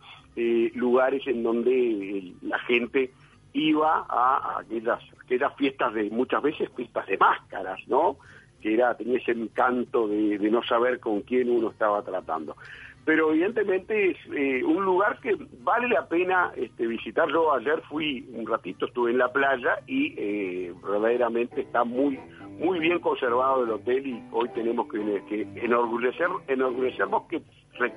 lugares 0.74 1.24
en 1.28 1.44
donde 1.44 2.32
la 2.42 2.58
gente 2.60 3.12
iba 3.52 4.04
a, 4.08 4.36
a 4.36 4.60
aquellas, 4.60 5.00
aquellas 5.22 5.54
fiestas 5.54 5.94
de 5.94 6.10
muchas 6.10 6.42
veces 6.42 6.68
fiestas 6.74 7.06
de 7.06 7.16
máscaras, 7.16 7.78
¿no? 7.86 8.16
Que 8.64 8.72
era, 8.72 8.96
tenía 8.96 9.18
ese 9.18 9.32
encanto 9.32 10.08
de, 10.08 10.38
no 10.50 10.62
saber 10.62 10.98
con 10.98 11.20
quién 11.20 11.50
uno 11.50 11.68
estaba 11.70 12.02
tratando. 12.02 12.56
Pero 13.04 13.30
evidentemente 13.30 14.12
es 14.12 14.16
eh, 14.34 14.64
un 14.64 14.82
lugar 14.86 15.20
que 15.20 15.36
vale 15.60 15.86
la 15.88 16.08
pena 16.08 16.50
este, 16.56 16.86
visitar. 16.86 17.28
Yo 17.28 17.52
ayer 17.52 17.82
fui 17.90 18.26
un 18.32 18.46
ratito, 18.46 18.86
estuve 18.86 19.10
en 19.10 19.18
la 19.18 19.30
playa 19.30 19.76
y 19.86 20.14
eh, 20.16 20.72
verdaderamente 20.82 21.60
está 21.60 21.84
muy 21.84 22.18
muy 22.58 22.78
bien 22.78 23.00
conservado 23.00 23.64
el 23.64 23.70
hotel 23.72 24.06
y 24.06 24.22
hoy 24.30 24.48
tenemos 24.50 24.86
que, 24.88 25.22
que 25.28 25.42
enorgullecer, 25.56 26.28
enorgullecernos 26.46 27.24
que 27.24 27.42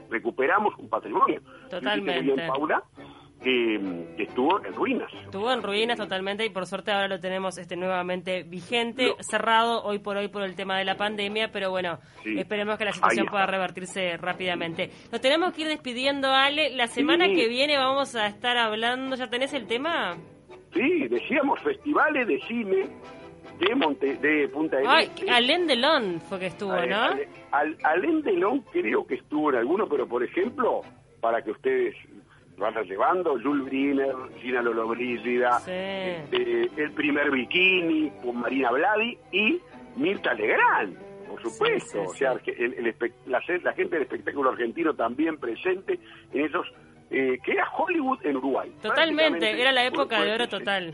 recuperamos 0.09 0.73
un 0.79 0.89
patrimonio. 0.89 1.39
Totalmente. 1.69 2.47
Paula, 2.47 2.83
que, 3.47 4.23
estuvo 4.23 4.63
en 4.65 4.73
ruinas. 4.73 5.13
Estuvo 5.13 5.51
en 5.51 5.63
ruinas 5.63 5.97
totalmente 5.97 6.45
y 6.45 6.49
por 6.49 6.65
suerte 6.65 6.91
ahora 6.91 7.07
lo 7.07 7.19
tenemos 7.19 7.57
este 7.57 7.77
nuevamente 7.77 8.43
vigente, 8.43 9.13
cerrado 9.19 9.83
hoy 9.83 9.99
por 9.99 10.17
hoy 10.17 10.27
por 10.27 10.43
el 10.43 10.55
tema 10.55 10.77
de 10.77 10.83
la 10.83 10.95
pandemia, 10.95 11.49
pero 11.51 11.69
bueno, 11.69 11.99
esperemos 12.25 12.77
que 12.77 12.85
la 12.85 12.91
situación 12.91 13.27
pueda 13.27 13.45
revertirse 13.45 14.17
rápidamente. 14.17 14.89
Nos 15.11 15.21
tenemos 15.21 15.53
que 15.53 15.61
ir 15.61 15.67
despidiendo, 15.69 16.27
Ale. 16.29 16.75
La 16.75 16.87
semana 16.87 17.27
que 17.27 17.47
viene 17.47 17.77
vamos 17.77 18.15
a 18.15 18.27
estar 18.27 18.57
hablando, 18.57 19.15
¿ya 19.15 19.27
tenés 19.29 19.53
el 19.53 19.65
tema? 19.65 20.17
Sí, 20.73 21.07
decíamos 21.07 21.61
festivales 21.61 22.27
de 22.27 22.41
cine 22.41 22.89
de, 23.59 23.75
Monte, 23.75 24.17
de 24.17 24.49
Punta 24.49 24.77
de 24.77 24.83
Ay, 24.85 25.09
Alén 25.29 25.65
Delon 25.65 26.19
fue 26.19 26.39
que 26.39 26.47
estuvo, 26.47 26.73
¿no? 26.73 27.09
Al, 27.51 27.77
Alén 27.83 28.21
Delon 28.21 28.59
creo 28.73 29.07
que 29.07 29.15
estuvo 29.15 29.49
en 29.51 29.55
alguno, 29.55 29.87
pero 29.87 30.05
por 30.05 30.23
ejemplo, 30.23 30.81
para 31.21 31.41
que 31.41 31.51
ustedes 31.51 31.95
van 32.57 32.73
llevando, 32.85 33.39
Jules 33.41 33.65
Briner, 33.65 34.15
Gina 34.41 34.61
Lollobrigida, 34.61 35.57
este, 35.57 36.69
el 36.75 36.91
primer 36.91 37.31
bikini 37.31 38.11
con 38.23 38.37
Marina 38.37 38.71
Bladi 38.71 39.17
y 39.31 39.59
Mirta 39.95 40.33
Legrand, 40.33 40.97
por 41.27 41.41
supuesto. 41.41 42.03
o 42.03 42.13
sea, 42.13 42.33
el, 42.45 42.95
la, 43.27 43.41
gente 43.41 43.95
del 43.95 44.03
espectáculo 44.03 44.49
argentino 44.49 44.93
también 44.95 45.37
presente 45.37 45.99
en 46.33 46.45
esos 46.45 46.67
eh, 47.09 47.37
que 47.43 47.51
era 47.53 47.69
Hollywood 47.77 48.19
en 48.25 48.37
Uruguay. 48.37 48.71
Totalmente, 48.81 49.61
era 49.61 49.71
la 49.71 49.85
época 49.85 50.21
de 50.21 50.33
oro 50.33 50.47
total. 50.47 50.93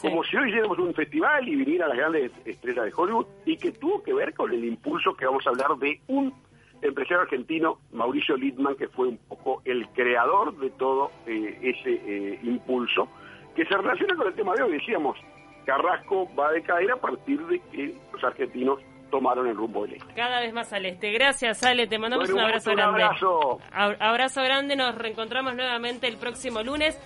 Como 0.00 0.24
si 0.24 0.36
hoy 0.36 0.48
hiciéramos 0.48 0.78
un 0.78 0.92
festival 0.92 1.48
y 1.48 1.54
vinieran 1.54 1.88
las 1.90 1.98
grandes 1.98 2.32
estrellas 2.44 2.84
de 2.84 2.92
Hollywood 2.94 3.26
y 3.46 3.56
que 3.56 3.70
tuvo 3.72 4.02
que 4.02 4.12
ver 4.12 4.34
con 4.34 4.52
el 4.52 4.64
impulso 4.64 5.14
que 5.14 5.24
vamos 5.24 5.46
a 5.46 5.50
hablar 5.50 5.76
de 5.78 6.00
un 6.08 6.34
empresario 6.82 7.22
argentino, 7.22 7.78
Mauricio 7.92 8.36
Littman, 8.36 8.76
que 8.76 8.88
fue 8.88 9.08
un 9.08 9.18
poco 9.18 9.62
el 9.64 9.88
creador 9.90 10.56
de 10.58 10.70
todo 10.70 11.10
eh, 11.26 11.58
ese 11.62 11.92
eh, 11.92 12.38
impulso, 12.42 13.08
que 13.54 13.64
se 13.64 13.76
relaciona 13.76 14.14
con 14.16 14.28
el 14.28 14.34
tema 14.34 14.54
de 14.54 14.62
hoy. 14.62 14.72
Decíamos, 14.72 15.18
Carrasco 15.64 16.28
va 16.34 16.48
a 16.48 16.52
decaer 16.52 16.90
a 16.92 16.96
partir 16.96 17.40
de 17.46 17.60
que 17.70 17.94
los 18.12 18.24
argentinos 18.24 18.80
tomaron 19.10 19.46
el 19.46 19.56
rumbo 19.56 19.82
del 19.84 19.94
este. 19.94 20.14
Cada 20.14 20.40
vez 20.40 20.52
más 20.52 20.72
al 20.72 20.86
este. 20.86 21.10
Gracias, 21.12 21.62
Ale. 21.62 21.86
Te 21.86 21.98
mandamos 21.98 22.30
un 22.30 22.40
abrazo 22.40 22.72
grande. 22.72 22.98
Un 22.98 23.04
abrazo. 23.04 23.60
Abrazo 24.00 24.42
grande. 24.42 24.76
Nos 24.76 24.94
reencontramos 24.94 25.54
nuevamente 25.54 26.06
el 26.08 26.16
próximo 26.16 26.62
lunes. 26.62 26.98